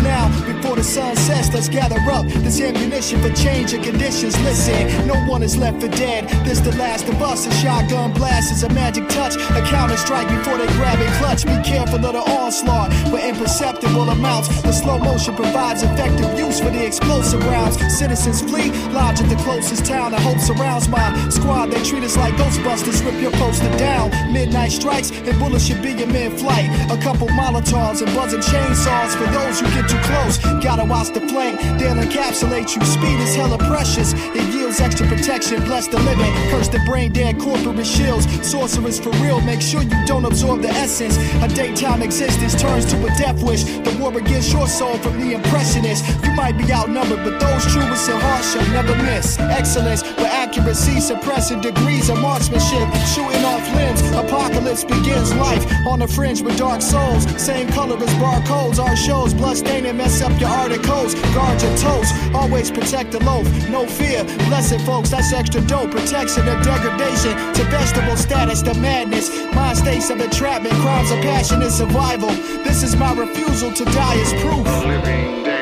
[0.03, 0.54] Now.
[0.85, 4.39] The sun sets, let's gather up this ammunition for change of conditions.
[4.45, 6.29] Listen, no one is left for dead.
[6.45, 7.47] This the last of us.
[7.47, 9.35] A shotgun blast is a magic touch.
[9.35, 11.47] A counter strike before they grab and clutch.
[11.47, 14.49] Be careful of the onslaught, but imperceptible amounts.
[14.61, 17.81] The slow motion provides effective use for the explosive rounds.
[17.97, 20.13] Citizens flee, lodge at the closest town.
[20.13, 21.71] I hope surrounds my squad.
[21.71, 24.11] They treat us like Ghostbusters, rip your poster down.
[24.31, 26.69] Midnight strikes and bullets should be your mid-flight.
[26.93, 30.37] A couple Molotovs and buzzing chainsaws for those who get too close.
[30.75, 32.85] Gotta watch the flank, they'll encapsulate you.
[32.85, 34.13] Speed is hella precious.
[34.13, 35.63] It extra protection.
[35.65, 38.27] Bless the living, curse the brain dead corporate shields.
[38.49, 41.17] Sorcerers for real, make sure you don't absorb the essence.
[41.43, 43.65] A daytime existence turns to a death wish.
[43.65, 46.05] The war against your soul from the impressionist.
[46.25, 49.39] You might be outnumbered, but those truest in heart shall never miss.
[49.39, 52.87] Excellence with accuracy, suppressing degrees of marksmanship.
[53.15, 57.25] Shooting off limbs, apocalypse begins life on the fringe with dark souls.
[57.41, 58.79] Same color as barcodes.
[58.79, 61.15] Our shows, blood and mess up your articles.
[61.35, 63.47] Guard your toes, always protect the loaf.
[63.69, 64.25] No fear,
[64.69, 65.91] blessed folks, that's extra dope.
[65.91, 69.31] Protection of degradation to vegetable status, to madness.
[69.55, 72.31] Mind states of entrapment, crimes of passion and survival.
[72.65, 74.67] This is my refusal to die as proof.
[74.87, 75.54] living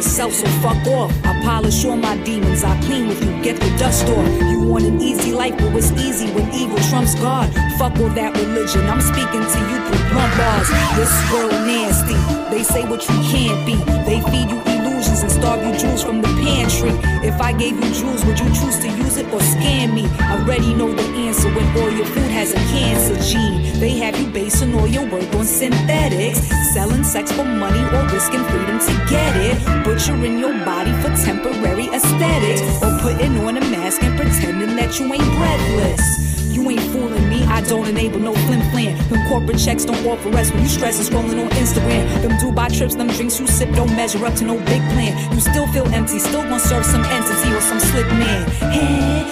[0.00, 1.12] yourself, so fuck off.
[1.26, 4.26] I polish all my demons, I clean with you, get the dust off.
[4.50, 7.52] You want an easy life, but it's easy when evil trumps God.
[7.78, 10.68] Fuck all that religion, I'm speaking to you through blunt bars.
[10.96, 12.16] This world nasty,
[12.50, 13.76] they say what you can't be.
[14.08, 16.90] They feed you and starve you jewels from the pantry.
[17.26, 20.04] If I gave you jewels, would you choose to use it or scam me?
[20.20, 23.80] I already know the answer when all your food has a cancer gene.
[23.80, 26.40] They have you basing all your work on synthetics,
[26.74, 29.84] selling sex for money or risking freedom to get it.
[29.84, 35.12] Butchering your body for temporary aesthetics, or putting on a mask and pretending that you
[35.12, 36.28] ain't breathless.
[36.52, 38.96] You ain't fooling me, I don't enable no flim flam.
[39.08, 42.22] Them corporate checks don't offer rest when you stress and scrolling on Instagram.
[42.22, 45.12] Them Dubai trips, them drinks you sip don't measure up to no big plan.
[45.34, 48.48] You still feel empty, still gonna serve some entity or some slick man.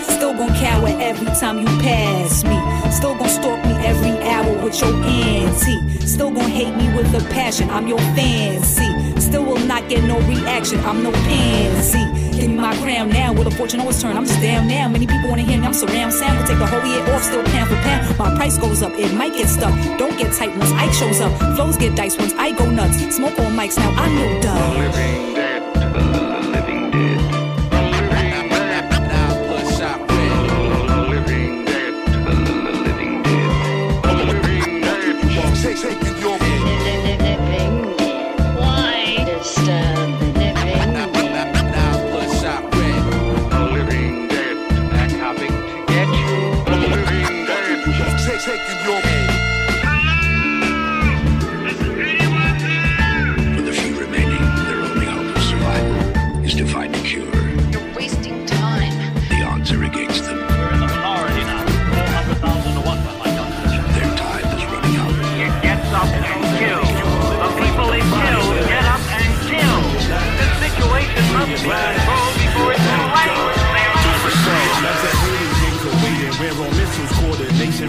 [0.05, 2.59] Still gonna cower every time you pass me.
[2.91, 5.81] Still gonna stalk me every hour with your auntie.
[6.07, 9.21] Still gonna hate me with a passion, I'm your fancy.
[9.21, 12.28] Still will not get no reaction, I'm no pansy.
[12.47, 14.17] Me my crown now, will the fortune always turn?
[14.17, 14.89] I'm just down now.
[14.89, 16.39] Many people wanna hear me, I'm surround sound.
[16.39, 18.19] We'll take the whole year off, still pound for pound.
[18.19, 19.75] My price goes up, it might get stuck.
[19.99, 21.33] Don't get tight once Ike shows up.
[21.57, 22.99] Flows get dice once I go nuts.
[23.17, 25.48] Smoke on mics now, I know duh.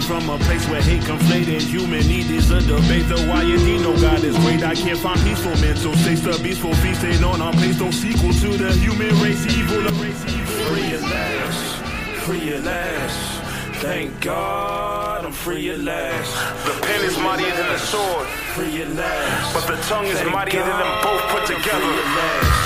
[0.00, 1.60] Coordination from a place where hate conflated.
[1.62, 3.08] Human need is a debate.
[3.08, 4.62] The why indeed no God is great.
[4.62, 6.22] I can't find peaceful mental states.
[6.22, 7.78] The beastful feasting on our place.
[7.80, 9.44] No sequel to the human race.
[9.46, 10.64] Evil, the race evil.
[10.68, 13.36] Free at last, free at last.
[13.80, 16.32] Thank God I'm free at last.
[16.66, 18.26] The pen is mightier than the sword.
[18.54, 19.54] Free at last.
[19.54, 21.80] But the tongue is Thank mightier than them both put together.
[21.80, 22.60] free at last.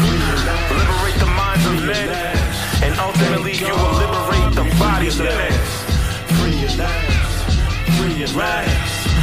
[0.00, 0.72] Free at last.
[0.80, 2.08] Liberate the minds of men.
[2.82, 5.75] And ultimately you will liberate the bodies of men.
[8.16, 8.75] Free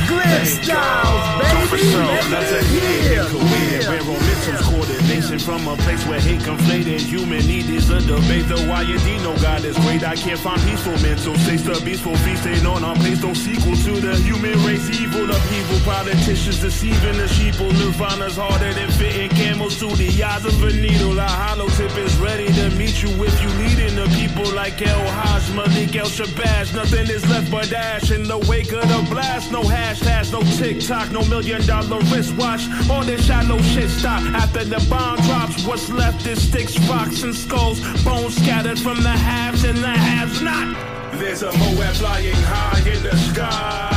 [0.09, 1.83] Glitch Styles, baby.
[2.29, 3.81] That's a Yeah, career.
[3.81, 3.99] yeah.
[4.03, 6.99] Missiles, coordination from a place where hate conflated.
[7.01, 8.47] Human need is a debate.
[8.47, 10.03] The YD no God is great.
[10.03, 11.63] I can't find peaceful mental states.
[11.63, 13.21] The beastful feasting on our place.
[13.21, 14.89] No sequel to the human race.
[14.99, 15.79] Evil upheaval.
[15.85, 17.71] Politicians deceiving the sheeple.
[17.79, 21.17] Nirvana's harder than fitting camels to through the eyes of a needle.
[21.19, 24.99] A hollow tip is ready to meet you if you leading the people like El
[25.17, 26.73] Haj, Malik El Shabazz.
[26.75, 29.51] Nothing is left but ash in the wake of the blast.
[29.51, 29.61] No
[29.93, 32.61] hashtags, no TikTok, no million dollar wristwatch.
[32.89, 35.65] All this shallow shit stop after the bomb drops.
[35.65, 37.79] What's left is sticks, rocks, and skulls.
[38.03, 40.75] Bones scattered from the haves and the haves not.
[41.19, 43.89] There's a Moab flying high in the sky.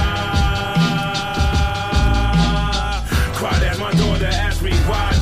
[3.35, 5.16] Cried as my daughter asked me, why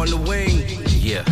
[0.00, 0.64] on the wing.
[0.88, 1.24] Yeah.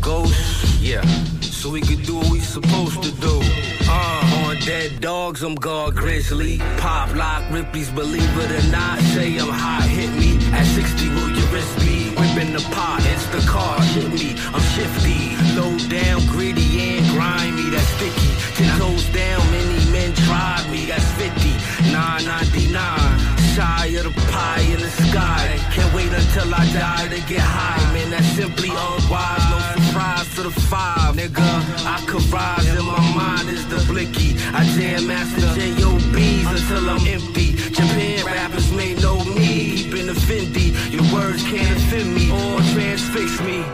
[0.00, 1.02] Ghost, yeah.
[1.40, 3.40] So we could do what we supposed to do.
[3.88, 6.58] Uh, on dead dogs, I'm God Grizzly.
[6.78, 8.98] Pop lock, Ripley's, believe it or not.
[9.14, 10.36] Say I'm hot, hit me.
[10.52, 12.10] At 60, will you risk me?
[12.18, 14.34] Whipping the pot, it's the car, hit me.
[14.52, 17.70] I'm shifty, low down, greedy and grimy.
[17.70, 18.30] That's sticky.
[18.56, 20.86] Ten toes down, many men tried me.
[20.86, 23.17] That's 50, 999.
[23.58, 25.58] Shy of the pie in the sky.
[25.74, 28.10] Can't wait until I die to get high, man.
[28.10, 29.50] That's simply unwise.
[29.50, 31.50] No surprise to the five, nigga.
[31.84, 34.38] I could rise in my mind is the blicky.
[34.54, 37.54] I jam master J.O.B.s until I'm empty.
[37.74, 39.82] Japan rappers may know me.
[39.82, 40.70] Keeping Fendi.
[40.92, 43.66] Your words can't offend me or transfix me.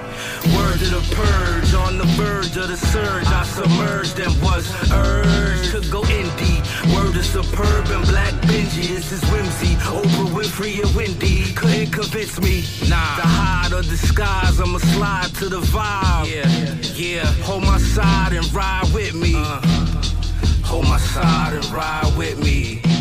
[0.57, 3.27] Word of the purge, on the verge of the surge.
[3.27, 6.64] I submerged and was urged to go indie.
[6.95, 8.89] Word is superb and black Benji.
[8.89, 9.75] This is whimsy.
[9.85, 12.63] Oprah Winfrey and Wendy couldn't convince me.
[12.89, 16.27] Nah, the hide or disguise, I'ma slide to the vibe.
[16.33, 16.47] Yeah,
[16.95, 17.27] yeah.
[17.43, 19.35] Hold my side and ride with me.
[19.35, 20.67] Uh-huh.
[20.67, 22.94] Hold my side and ride with me.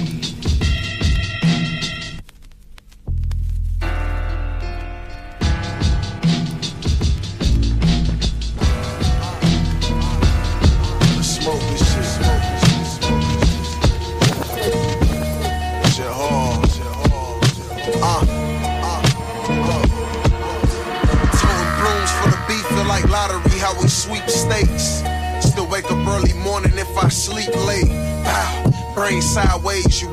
[29.73, 30.12] Sideways, you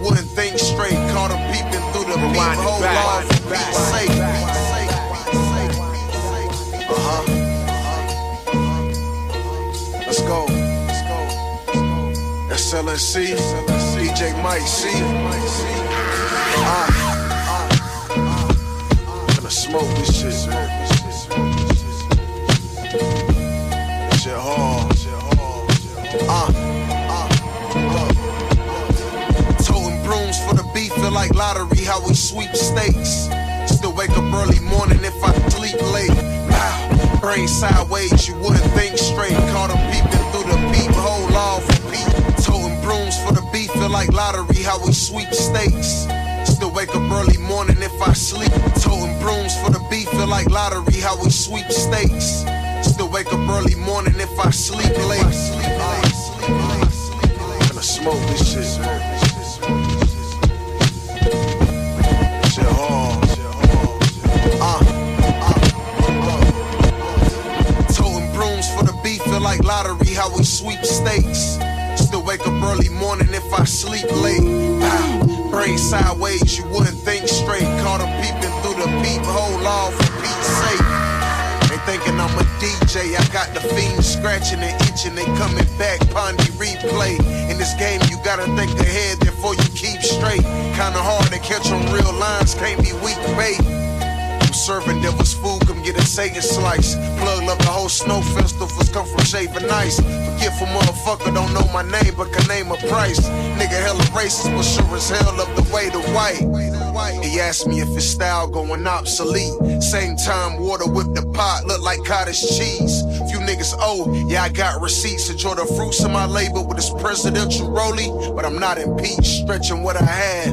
[104.30, 107.22] hella racist, sure as hell up the way to white.
[107.22, 109.82] He asked me if his style going obsolete.
[109.82, 113.02] Same time, water whip the pot, look like cottage cheese.
[113.30, 115.30] Few niggas owe, yeah, I got receipts.
[115.30, 119.82] Enjoy the fruits of my labor with this presidential rollie, but I'm not impeached, stretching
[119.82, 120.52] what I had.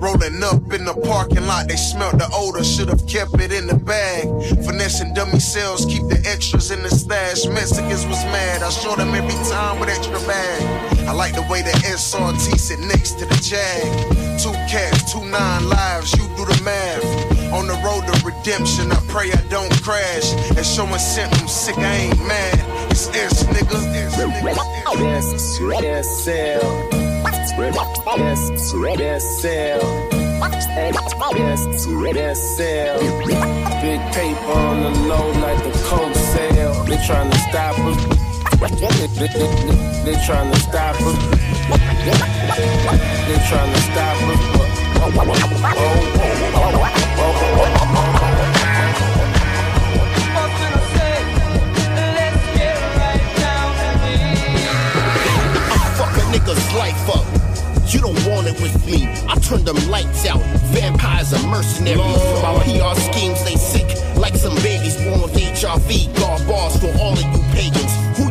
[0.00, 3.76] Rolling up in the parking lot, they smelt the odor, should've kept it in the
[3.76, 4.26] bag.
[4.64, 7.46] Finessing dummy cells, keep the extras in the stash.
[7.46, 10.73] Mexicans was mad, I showed them every time with extra bag.
[11.14, 13.86] Like the way the SRT sit next to the Jag.
[14.42, 17.04] Two cats, two nine lives, you do the math.
[17.52, 20.32] On the road to redemption, I pray I don't crash.
[20.56, 22.90] And showing symptoms, sick, I ain't mad.
[22.90, 23.78] It's S, nigga.
[23.94, 24.98] S, nigga.
[24.98, 26.62] Yes, yes, sell.
[32.16, 33.00] Yes, sell.
[33.82, 36.84] Big paper on the low like the coke sale.
[36.84, 38.23] They tryna stop us.
[38.54, 39.38] They, they, they,
[40.04, 41.18] they trying to stop us.
[43.26, 44.38] They trying to stop us.
[44.96, 45.34] Oh, oh,
[55.96, 57.26] Fuck a nigga's life up.
[57.92, 59.06] You don't want it with me.
[59.28, 60.40] I turn them lights out.
[60.72, 62.00] Vampires are mercenaries.
[62.42, 66.14] My PR schemes, they sick like some babies born with HIV.
[66.16, 67.92] God bars for all of you pagans.
[68.16, 68.23] Who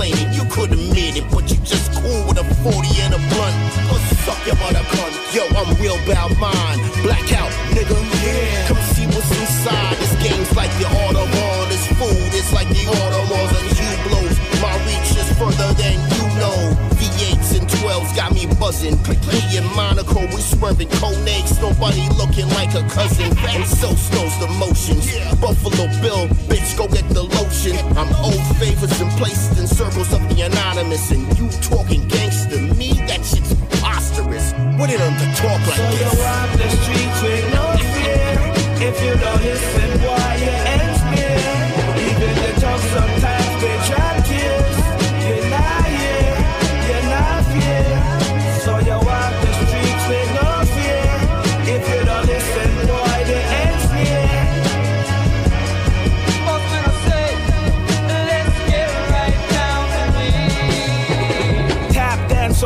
[0.00, 0.32] complaining.
[0.32, 3.56] You could admit it, but you just cool with a 40 and a blunt.
[3.90, 5.12] Go suck your mother cunt.
[5.34, 6.78] Yo, I'm real about mine.
[7.02, 7.96] Blackout, nigga.
[8.24, 8.68] Yeah.
[8.68, 9.96] Come see what's inside.
[9.98, 11.68] This game's like the Autobahn.
[11.68, 13.69] This food is like the Autobahns
[18.70, 18.96] buzzing.
[19.26, 21.58] Me and Monaco, we swerving codex.
[21.60, 23.30] Nobody looking like a cousin.
[23.50, 25.06] And so snows the motions.
[25.40, 27.76] Buffalo Bill, bitch, go get the lotion.
[27.98, 31.10] I'm old favors and places in circles of the anonymous.
[31.10, 34.52] And you talking gangster, me, that shit's preposterous.
[34.78, 36.00] What it on to talk like So this?
[36.00, 37.64] you walk the streets with no
[37.94, 38.30] fear.
[38.82, 40.52] If you don't listen, boy, you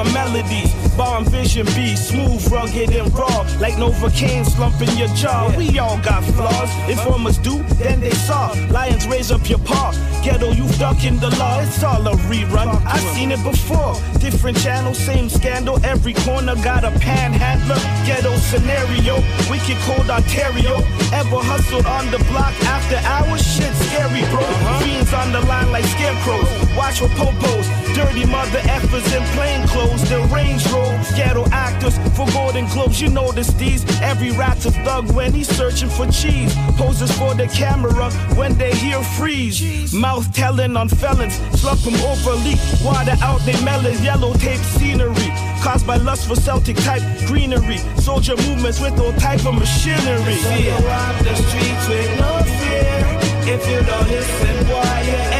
[0.05, 0.73] On melodies.
[0.97, 3.47] Bomb vision be smooth, rugged, and raw.
[3.61, 5.53] Like Novocaine slumping your jaw.
[5.57, 6.71] We all got flaws.
[6.89, 8.53] Informers do, then they saw.
[8.71, 9.93] Lions raise up your paw.
[10.23, 11.61] Ghetto youth ducking the law.
[11.61, 12.69] It's all a rerun.
[12.87, 13.95] I've seen it before.
[14.19, 15.79] Different channels, same scandal.
[15.85, 17.81] Every corner got a panhandler.
[18.07, 19.17] Ghetto scenario.
[19.51, 20.77] Wicked cold Ontario.
[21.13, 23.43] Ever hustled on the block after hours?
[23.43, 24.43] Shit scary, bro.
[24.81, 26.49] Fiends on the line like scarecrows.
[26.77, 27.84] Watch for popos.
[27.95, 30.03] Dirty mother effers in plain clothes.
[30.11, 30.91] The range roll.
[31.17, 33.01] Ghetto actors for golden globes.
[33.01, 33.85] You notice these.
[34.03, 36.53] Every rat's a thug when he's searching for cheese.
[36.77, 39.95] Poses for the camera when they hear freeze.
[39.95, 41.37] Mouth telling on felons.
[41.61, 42.59] Slump them over leak.
[42.85, 43.97] Water out they melon.
[44.03, 45.31] Yellow tape scenery.
[45.63, 47.79] Caused by lust for Celtic type greenery.
[48.03, 50.35] Soldier movements with all type of machinery.
[50.35, 53.25] So walk the streets with no fear.
[53.47, 55.34] If you don't listen, boy,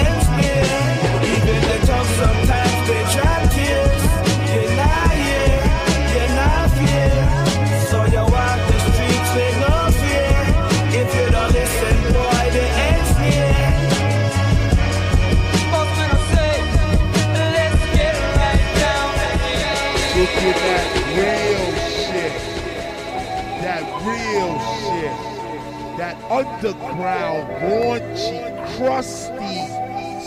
[26.35, 28.43] underground, raunchy,
[28.75, 29.55] crusty,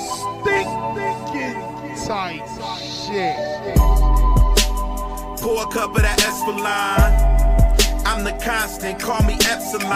[0.07, 1.59] stinking
[2.07, 2.47] tight
[2.79, 3.35] shit.
[5.41, 8.05] Pour a cup of that Espolòn.
[8.05, 9.91] I'm the constant, call me Epsilon.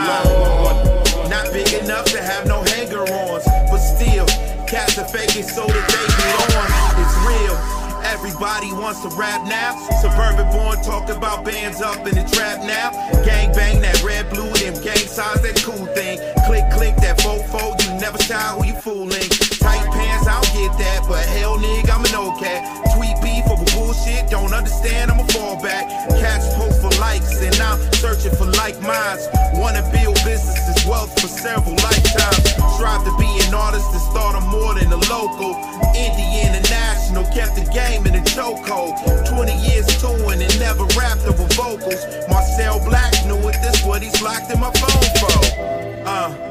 [1.29, 4.25] Not big enough to have no hanger ons, but still,
[4.67, 6.67] cats are faking so that they get on.
[6.99, 7.80] It's real.
[8.05, 9.75] Everybody wants to rap now.
[10.01, 12.91] Suburban born talk about bands up in the trap now.
[13.23, 16.17] Gang bang that red blue, them gang signs, that cool thing.
[16.45, 19.29] Click click that fofo, you never shy who you fooling.
[19.59, 22.65] Tight pants, I don't get that, but hell nigga, I'm an old cat.
[22.95, 23.60] Tweet beef over
[23.91, 25.87] bullshit, don't understand, I'm a fallback.
[26.19, 29.27] Cats post for likes, and I'm searching for like minds.
[29.53, 32.43] Wanna build businesses, wealth for several lifetimes.
[32.75, 35.55] Strive to be an artist and start a more than a local.
[35.95, 38.95] Indie international, kept the game in a chokehold.
[39.27, 42.01] 20 years touring and never rapped over vocals.
[42.29, 46.07] Marcel Black knew it, this what he's locked in my phone for.
[46.07, 46.50] Uh.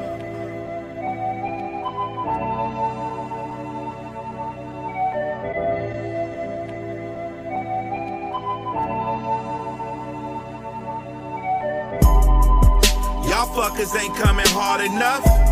[13.61, 15.50] Y'all fuckers ain't coming hard enough.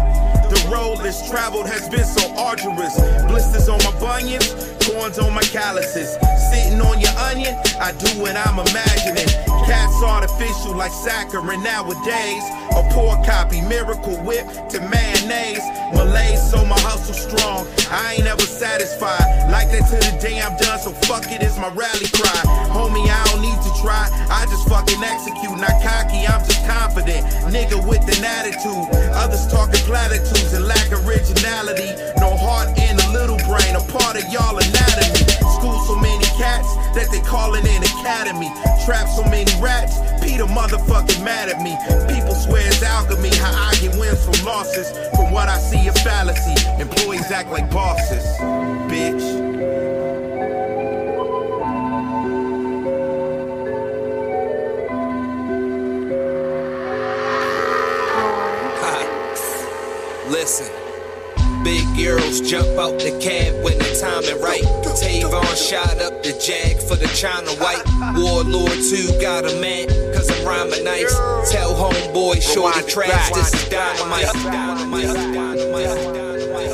[0.71, 2.95] Road less traveled has been so arduous.
[3.27, 4.53] Blisters on my bunions,
[4.85, 6.17] corns on my calluses.
[6.53, 9.29] Sitting on your onion, I do what I'm imagining.
[9.65, 12.45] Cats artificial like saccharin nowadays.
[12.77, 15.65] A poor copy, miracle whip to mayonnaise.
[15.93, 17.67] Malays, so my hustle strong.
[17.91, 19.51] I ain't ever satisfied.
[19.51, 22.41] Like that to the day I'm done, so fuck it, it's my rally cry.
[22.69, 24.09] Homie, I don't need to try.
[24.29, 25.57] I just fucking execute.
[25.57, 27.25] Not cocky, I'm just confident.
[27.49, 28.89] Nigga with an attitude.
[29.19, 31.91] Others talking platitudes and lack originality.
[32.23, 35.27] No heart in a little brain, a part of y'all anatomy.
[35.59, 38.49] School so many cats that they call it an academy.
[38.87, 41.75] Trap so many rats, Peter the motherfucking mad at me.
[42.15, 44.91] People swear it's alchemy, how I get wins from losses.
[45.17, 46.55] From what I see, a fallacy.
[46.81, 48.25] Employees act like bosses,
[48.89, 49.48] bitch.
[61.99, 64.63] Girls jump out the cab when the timing right.
[64.99, 67.83] Tavon shot up the jag for the China white.
[68.17, 71.13] Warlord 2 got a man, cause I'm rhyming nice.
[71.51, 74.33] Tell homeboy, shorty trash, this is dynamite.
[74.33, 76.69] Dynamite, dynamite,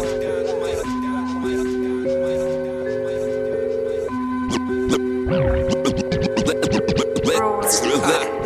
[7.25, 7.41] Li-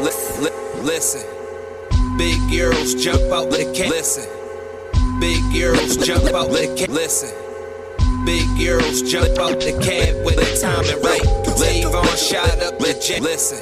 [0.03, 1.23] li- li- Listen,
[2.17, 3.91] big girls jump out the cab.
[3.91, 4.25] Listen,
[5.21, 6.91] big girls jump out the cab.
[6.91, 7.31] Listen,
[8.25, 11.23] big girls jump out the cab when the timing right.
[11.59, 13.23] Tavon shot up the jet.
[13.23, 13.59] Listen.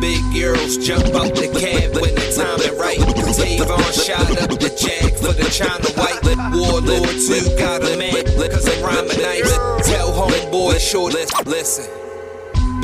[0.00, 2.98] Big girls jump out the cab when the timing right.
[2.98, 6.20] Tavon shot up the jag for the China white.
[6.52, 9.56] Warlord 2 got a man, cause I'm rhyming nice.
[9.86, 11.14] Tell homeboy, short,
[11.46, 12.03] listen.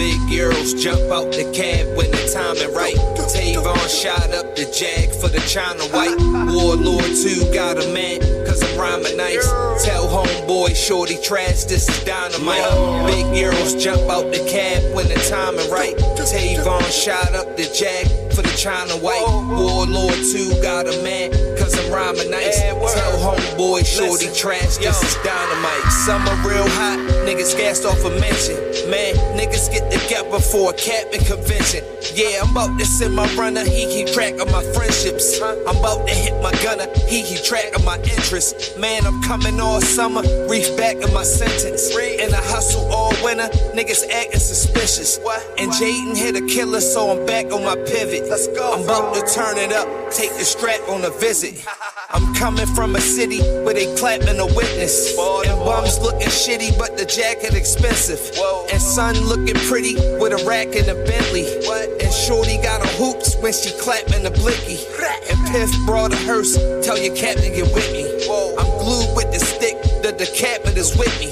[0.01, 2.97] Big girls jump out the cab when the timing right.
[3.28, 6.16] Tavon shot up the jag for the China white.
[6.48, 8.18] Warlord 2 got a man,
[8.48, 9.44] cause I'm rhyming nice.
[9.85, 12.64] Tell homeboy, shorty trash, this is dynamite.
[13.12, 15.94] Big girls jump out the cab when the timing right.
[16.16, 19.20] Tavon shot up the jag for the China white.
[19.52, 22.60] Warlord 2 got a man, cause rhyming nice.
[22.60, 22.78] Tell
[23.18, 25.92] homeboy, shorty trash, this is dynamite.
[26.06, 28.56] Summer real hot, niggas gassed off a mention.
[28.90, 31.84] Man, niggas get together for a capping convention.
[32.14, 35.40] Yeah, I'm about to send my runner, he keep track of my friendships.
[35.42, 38.76] I'm about to hit my gunner, he keep track of my interests.
[38.78, 41.90] Man, I'm coming all summer, reef back in my sentence.
[41.90, 45.18] And I hustle all winter, niggas acting suspicious.
[45.58, 48.28] And Jaden hit a killer, so I'm back on my pivot.
[48.28, 48.74] Let's go.
[48.74, 51.64] I'm about to turn it up, take the strap on a visit.
[52.11, 55.16] I'm coming from a city where they clapping a witness.
[55.16, 58.20] And bums looking shitty, but the jacket expensive.
[58.73, 61.47] And son looking pretty with a rack and a Bentley.
[62.01, 64.78] And Shorty got on hoops when she clapping a blicky.
[65.31, 68.05] And Piff brought a hearse, tell your captain get with me.
[68.59, 69.40] I'm glued with the
[70.19, 71.31] stick, the is with me.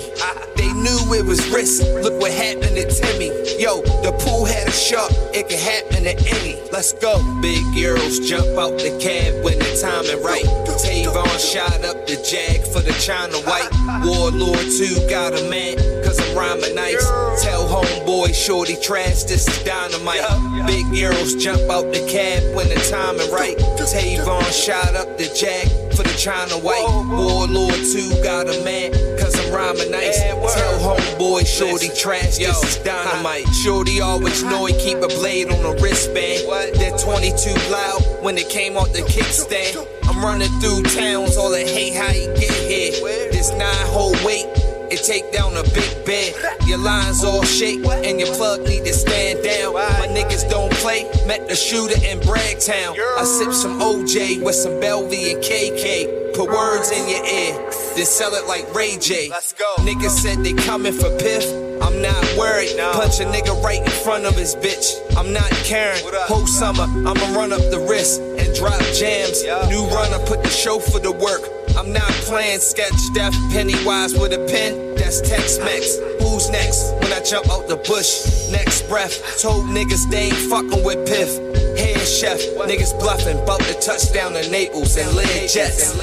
[0.56, 3.30] They knew it was risk, look what happened to Timmy.
[3.58, 6.58] Yo, the pool had a shark, it could happen to any.
[6.70, 7.18] Let's go.
[7.40, 10.44] Big girls jump out the cab when the timing right.
[10.78, 13.70] Tavon shot up the jag for the China white.
[14.04, 17.04] Warlord 2 got a man, cause I'm rhyming nice.
[17.42, 20.22] Tell homeboy, shorty trash, this is dynamite.
[20.66, 23.56] Big girls jump out the cab when the timing right.
[23.78, 26.86] Tavon shot up the jag for the China white.
[27.10, 30.20] Warlord 2 got a man, cause I'm rhyming nice.
[30.20, 33.48] Tell homeboy, shorty trash, this is dynamite.
[33.48, 36.46] Shorty always know he keep a blade on the wristband.
[36.78, 39.88] That 22 loud when it came off the kickstand.
[40.04, 42.92] I'm running through towns, all the hate how you get here.
[43.32, 44.46] This nine whole weight.
[44.90, 46.34] It take down a big bed.
[46.66, 49.74] Your lines all shake and your plug need to stand down.
[49.74, 51.04] My niggas don't play.
[51.26, 52.96] Met the shooter in Bragtown.
[53.18, 56.34] I sip some OJ with some Belvy and KK.
[56.34, 57.54] Put words in your ear,
[57.96, 59.28] then sell it like Ray J.
[59.28, 59.74] Let's go.
[59.78, 61.44] Niggas said they coming for Piff.
[61.82, 62.76] I'm not worried.
[62.78, 64.86] Punch a nigga right in front of his bitch.
[65.16, 66.00] I'm not caring.
[66.28, 69.42] Whole summer, I'ma run up the wrist and drop jams.
[69.68, 71.57] New runner, put the show for the work.
[71.78, 74.96] I'm not playing sketch death, Pennywise with a pen.
[74.96, 75.96] That's Tex Mex.
[76.20, 76.92] Who's next?
[76.94, 79.40] When I jump out the bush, next breath.
[79.40, 81.38] Told niggas they ain't fucking with Piff.
[81.78, 85.94] Head chef, niggas bluffing, bout to touch down to Naples and land jets.
[85.94, 86.00] Uh,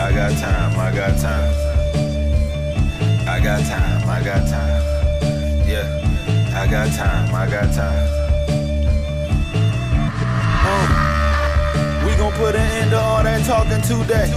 [0.00, 1.54] I got time, I got time.
[3.28, 4.82] I got time, I got time.
[5.68, 5.86] Yeah,
[6.56, 8.27] I got time, I got time.
[12.18, 14.28] Gon' put an end to all that talking today.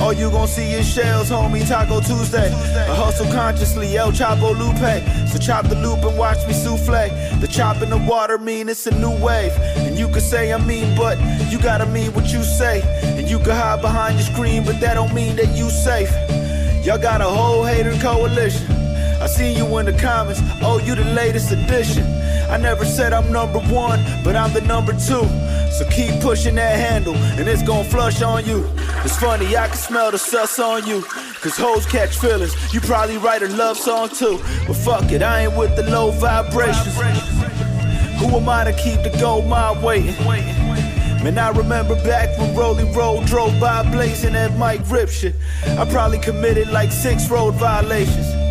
[0.00, 2.48] All you gon' see is shells, homie, Taco Tuesday.
[2.48, 5.28] I hustle consciously, El Chapo Lupe.
[5.28, 7.08] So chop the loop and watch me souffle.
[7.40, 9.52] The chop in the water mean it's a new wave.
[9.76, 11.16] And you can say I mean, but
[11.50, 12.82] you gotta mean what you say.
[13.02, 16.12] And you can hide behind your screen, but that don't mean that you safe.
[16.84, 18.73] Y'all got a whole hater coalition.
[19.20, 22.04] I seen you in the comments, oh, you the latest addition.
[22.50, 25.26] I never said I'm number one, but I'm the number two.
[25.72, 28.68] So keep pushing that handle, and it's gonna flush on you.
[29.04, 31.02] It's funny, I can smell the sus on you.
[31.02, 32.54] Cause hoes catch feelings.
[32.72, 34.38] You probably write a love song too.
[34.66, 36.94] But fuck it, I ain't with the low vibrations.
[38.18, 40.14] Who am I to keep the gold mine waiting?
[41.24, 45.34] Man, I remember back when Rolly Road drove by blazing that Mike Rip shit.
[45.66, 48.43] I probably committed like six road violations.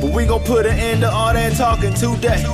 [0.00, 2.44] But we gon' put an end to all that talking today.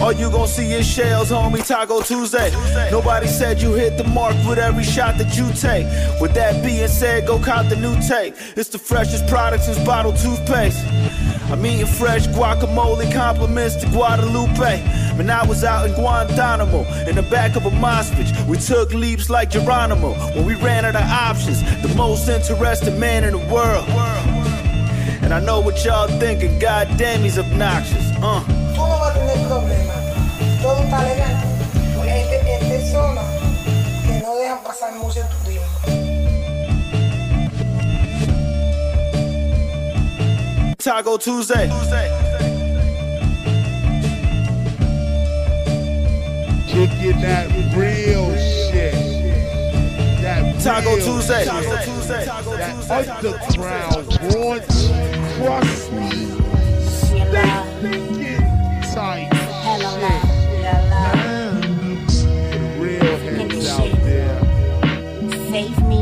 [0.00, 2.50] All you gon' see is shells, homie, Taco Tuesday.
[2.90, 5.86] Nobody said you hit the mark with every shot that you take.
[6.20, 8.34] With that being said, go cop the new tape.
[8.56, 10.84] It's the freshest product since bottled toothpaste.
[11.52, 14.80] I'm eating fresh guacamole, compliments to Guadalupe.
[15.16, 19.28] When I was out in Guantanamo, in the back of a Moskvich, we took leaps
[19.28, 20.14] like Geronimo.
[20.34, 23.86] When we ran out of options, the most interesting man in the world.
[25.22, 28.10] And I know what y'all thinking, goddamn, he's obnoxious.
[28.20, 28.44] Uh.
[28.74, 29.94] Tú no vas a tener problema.
[30.60, 31.36] Todo está legal.
[31.94, 33.24] Porque hay, hay personas
[34.04, 36.02] que no dejan pasar mucho tu ritmo.
[40.78, 41.68] Taco Tuesday.
[46.66, 48.42] Kicking that real shit.
[48.42, 48.51] That
[50.62, 51.42] Taco Tuesday.
[51.42, 51.48] shit.
[51.48, 52.24] Taco Tuesday.
[52.24, 54.90] That underground raunchy,
[55.36, 56.10] crusty,
[56.86, 58.44] stinking
[58.94, 60.22] tight shit.
[62.12, 64.38] For real heads out there.
[65.50, 66.00] Save me.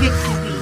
[0.00, 0.56] Victory.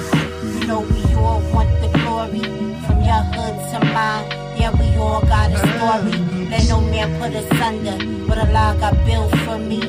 [0.59, 2.43] You know we all want the glory.
[2.85, 4.34] From your hood to mine.
[4.65, 6.17] Yeah, we all got a story.
[6.49, 8.03] Let no man put us under.
[8.25, 9.79] What Allah got built for me.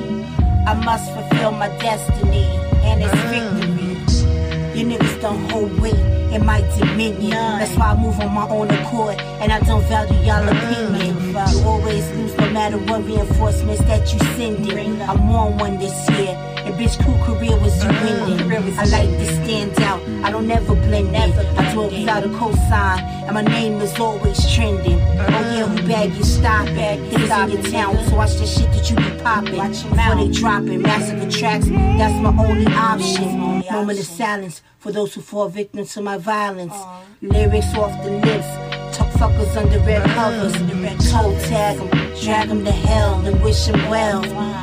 [0.67, 2.45] I must fulfill my destiny.
[2.85, 4.77] And it's victory.
[4.79, 5.97] You niggas don't hold weight
[6.37, 7.31] in my dominion.
[7.31, 11.31] That's why I move on my own accord, and I don't value y'all opinion.
[11.31, 15.01] You always lose no matter what reinforcements that you sending.
[15.03, 18.77] I'm on one this year, and bitch, cool career was you winning.
[18.79, 20.01] I like to stand out.
[20.25, 21.33] I don't ever blend in.
[21.59, 25.01] I do it without a cosign, and my name is always trending.
[25.01, 26.99] Oh yeah, who bag you stop it?
[27.11, 29.57] Hitters in your town, so watch the shit that you be popping.
[29.57, 33.65] Before they dropping massacre tracks, that's my only option.
[33.73, 36.75] Moment of silence for those who fall victim to my violence.
[37.23, 38.51] Lyrics off the lips.
[38.97, 40.53] Talk fuckers under red covers.
[40.55, 40.99] Mm.
[41.11, 44.23] Toe tag 'em, drag 'em to hell, and wish 'em well.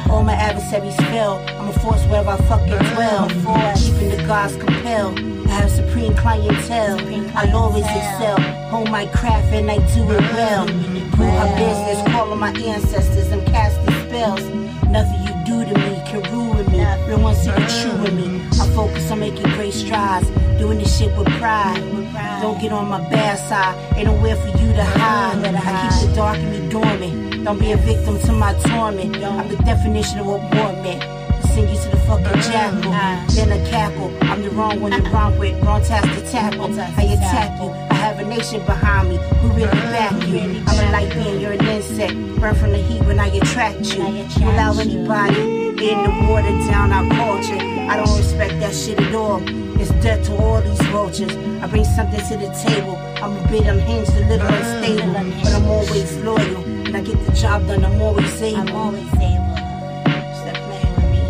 [0.09, 1.39] All my adversaries fail.
[1.59, 3.27] I'm a force wherever I fucking dwell.
[3.75, 5.19] Keeping the gods compelled.
[5.47, 6.99] I have supreme clientele.
[7.35, 8.39] I'll always excel.
[8.69, 10.65] Hold my craft and I do it well.
[11.15, 14.43] Grew my business, calling my ancestors and casting spells.
[14.89, 16.79] Nothing you do to me can ruin me.
[17.07, 17.51] No one see
[17.81, 18.41] true me.
[18.61, 20.27] I focus on making great strides,
[20.59, 21.81] doing this shit with pride.
[22.41, 25.37] Don't get on my bad side, ain't nowhere for you to hide.
[25.45, 27.42] I keep the dark in me dormant.
[27.43, 29.17] Don't be a victim to my torment.
[29.17, 31.03] I'm the definition of what war meant.
[31.51, 32.91] Sing you to the fucking jackal,
[33.35, 34.17] then I cackle.
[34.21, 36.73] I'm the wrong one to rhyme with, wrong task to tackle.
[36.79, 37.69] I attack you.
[37.69, 40.63] I have a nation behind me who really back you.
[40.67, 42.13] I'm a light being, you're an insect.
[42.39, 44.07] Burn from the heat when I attract you.
[44.07, 47.57] You allow anybody in the water down our culture.
[47.59, 49.41] I don't respect that shit at all.
[49.81, 51.35] It's death to all these vultures.
[51.61, 52.95] I bring something to the table.
[53.21, 56.72] I'm a bit unhinged, a little unstable, but I'm always loyal.
[56.93, 58.59] And I get the job done, I'm always able.
[58.59, 59.57] I'm always able.
[60.37, 61.21] Stop playing with me.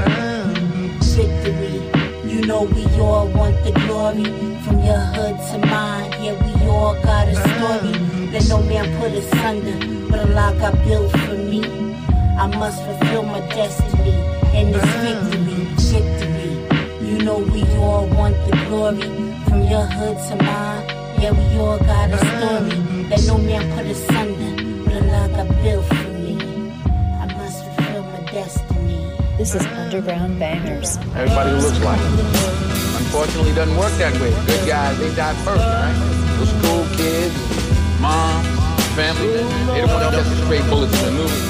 [0.00, 0.54] Uh,
[1.02, 2.32] victory.
[2.32, 4.24] You know we all want the glory.
[4.64, 7.92] From your hood to mine, yeah, we all got a story.
[7.92, 9.76] Uh, Let no man put us under.
[10.08, 11.62] What Allah got built for me.
[12.38, 14.12] I must fulfill my destiny,
[14.56, 17.06] and it's uh, victory, victory.
[17.06, 19.02] You know we all want the glory.
[19.44, 20.86] From your hood to mine,
[21.20, 23.04] yeah, we all got a story.
[23.10, 24.61] Let no man put us under.
[25.12, 26.40] What Allah got built for me.
[27.20, 29.12] I must fulfill my destiny.
[29.36, 30.96] This is Underground Bangers.
[31.12, 32.96] Everybody who looks like it.
[32.96, 34.32] Unfortunately, it doesn't work that way.
[34.48, 35.92] Good guys, they die first, right?
[36.40, 37.36] Those school kids,
[38.00, 38.48] moms,
[38.96, 39.36] family,
[39.68, 41.44] they don't want to just stray bullets in the movie.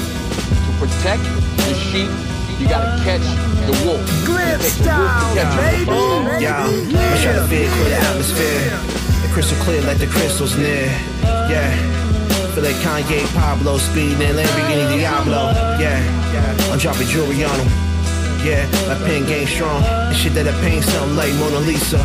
[0.67, 1.23] To protect
[1.63, 2.11] the sheep,
[2.59, 3.23] you gotta catch
[3.63, 4.03] the wolf.
[4.27, 5.87] Glib It takes a wolf to style, catch a baby.
[5.87, 6.41] wolf.
[6.43, 8.67] Yeah, I try to feel clear the atmosphere.
[9.23, 10.91] The crystal clear like the crystals near.
[11.47, 11.71] Yeah.
[12.53, 15.51] Feel like Kanye, Pablo, speeding in Lamborghini Diablo.
[15.79, 15.99] Yeah.
[16.71, 17.67] I'm dropping jewelry on 'em.
[18.45, 19.81] Yeah, my pen game strong.
[19.81, 21.97] The shit that I paint something like Mona Lisa.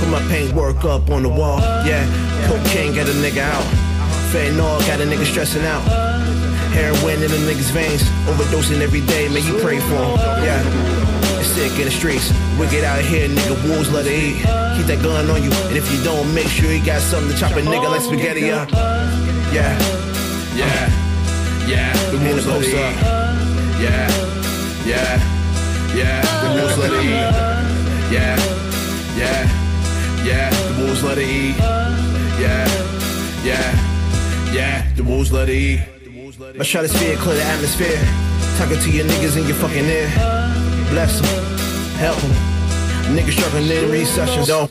[0.00, 1.60] Put my paint work up on the wall.
[1.84, 2.04] Yeah,
[2.48, 3.64] cocaine got a nigga out.
[4.32, 5.84] Fentanyl got a nigga stressing out.
[6.72, 8.02] Heroin in the niggas' veins.
[8.26, 10.18] Overdosing every day, man, you pray for 'em.
[10.42, 10.62] Yeah.
[11.42, 12.32] Sick in the streets.
[12.58, 14.36] We get out of here, nigga, wolves let it eat.
[14.76, 17.36] Keep that gun on you, and if you don't, make sure you got something to
[17.38, 18.70] chop a nigga like spaghetti up.
[19.52, 19.76] Yeah,
[20.56, 20.88] Yeah,
[21.66, 22.96] yeah, the wolves let it eat.
[23.80, 24.08] Yeah,
[24.86, 25.18] yeah,
[25.96, 27.28] yeah, the wolves let it eat.
[28.12, 28.36] Yeah,
[29.16, 29.40] yeah,
[30.24, 31.56] yeah, the wolves let it eat.
[32.38, 32.68] Yeah,
[33.44, 36.01] yeah, yeah, the wolves let it eat.
[36.38, 38.00] My stratosphere clear the atmosphere.
[38.56, 40.08] Talking to your niggas in your fucking ear.
[40.88, 41.44] Bless them,
[41.98, 42.32] help them.
[43.14, 44.46] Niggas struggling in recessions.
[44.46, 44.66] Though,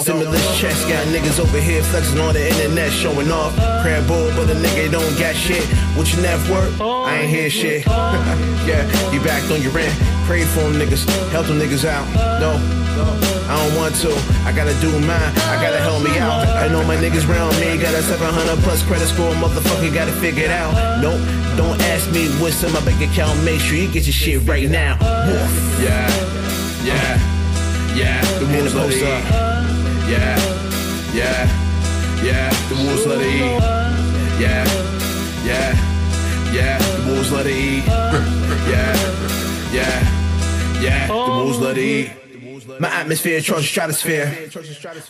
[0.00, 3.54] stimulus checks got niggas over here flexing on the internet, showing off.
[3.82, 5.64] Crab bull, but a nigga don't got shit.
[5.96, 6.80] What your net worth?
[6.80, 7.86] I ain't hear shit.
[7.86, 9.94] yeah, you backed on your rent.
[10.26, 12.04] Pray for them niggas, help them niggas out.
[12.40, 14.10] No, I don't want to.
[14.44, 15.32] I gotta do mine.
[15.46, 16.46] I gotta help me out.
[16.58, 17.78] I know my niggas round me.
[17.78, 19.32] Got a 700 plus credit score.
[19.34, 20.74] Motherfucker gotta figure it out.
[21.00, 21.20] Nope.
[21.56, 23.42] Don't ask me what's in my bank account.
[23.44, 24.98] Make sure you get your shit right now.
[25.26, 25.80] Woof.
[25.80, 26.10] Yeah,
[26.84, 27.16] yeah,
[27.96, 28.20] yeah.
[28.38, 29.24] The wolves let it eat.
[30.10, 30.36] Yeah,
[31.14, 31.48] yeah,
[32.22, 32.50] yeah.
[32.68, 33.60] The wolves let it eat.
[34.42, 34.64] Yeah,
[35.46, 36.78] yeah, yeah.
[36.78, 37.86] The wolves let it eat.
[37.86, 38.92] Yeah,
[39.72, 41.06] yeah, yeah.
[41.06, 42.25] The wolves let it eat.
[42.80, 44.50] My atmosphere, charged stratosphere.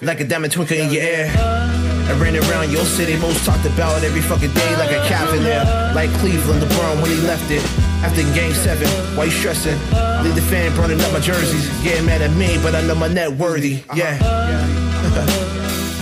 [0.03, 1.33] Like a diamond twinkle in your ear.
[1.35, 5.65] I ran around your city, most talked about every fucking day like a cavalier.
[5.95, 7.65] Like Cleveland, LeBron when he left it.
[8.05, 9.79] After game seven, why you stressing?
[10.23, 11.67] Leave the fan burning up my jerseys.
[11.83, 13.83] Getting mad at me, but I know my net worthy.
[13.95, 14.19] Yeah.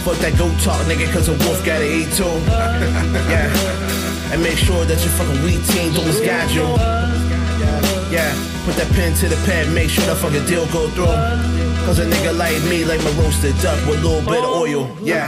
[0.04, 2.24] Fuck that goat talk, nigga, cause a wolf gotta eat too.
[3.30, 3.48] yeah.
[4.32, 7.23] And make sure that your fucking weak team don't misguide you.
[8.14, 8.30] Yeah,
[8.62, 11.10] put that pen to the pad, make sure the fucking deal go through.
[11.82, 14.86] Cause a nigga like me, like my roasted duck with a little bit of oil.
[15.02, 15.26] Yeah.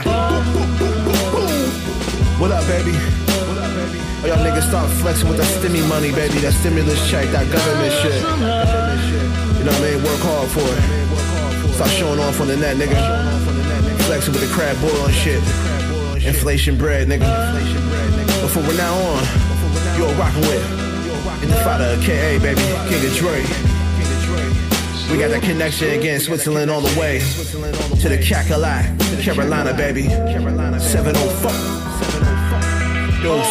[2.39, 2.95] What up, baby?
[2.95, 3.99] What up, baby?
[4.23, 6.39] Oh, y'all niggas start flexing with that stimmy money, baby.
[6.39, 8.23] That stimulus check, that government shit.
[8.23, 9.99] You know what I mean?
[10.07, 11.75] Work hard for it.
[11.75, 12.95] Stop showing off on the net, nigga.
[14.07, 15.43] Flexing with the crab boil and shit.
[16.23, 17.27] Inflation bread, nigga.
[18.39, 19.27] But from now on,
[19.99, 20.86] you're rocking with
[21.47, 22.61] Intifada, KA, baby.
[22.89, 23.41] King of Dre.
[25.09, 30.09] We got that connection again, Switzerland all the way to the Cackalack, Carolina, baby.
[30.09, 31.51] 704.
[33.23, 33.47] Dose.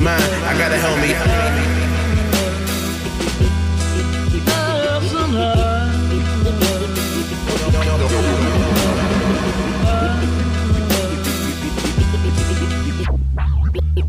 [0.00, 1.87] Man, I gotta help me.
[13.98, 14.04] Be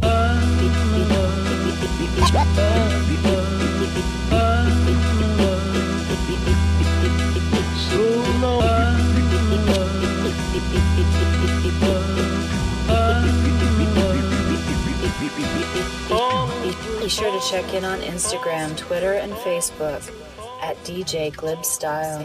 [17.16, 20.14] sure to check in on Instagram, Twitter, and Facebook
[20.62, 22.20] at DJ Glib Style.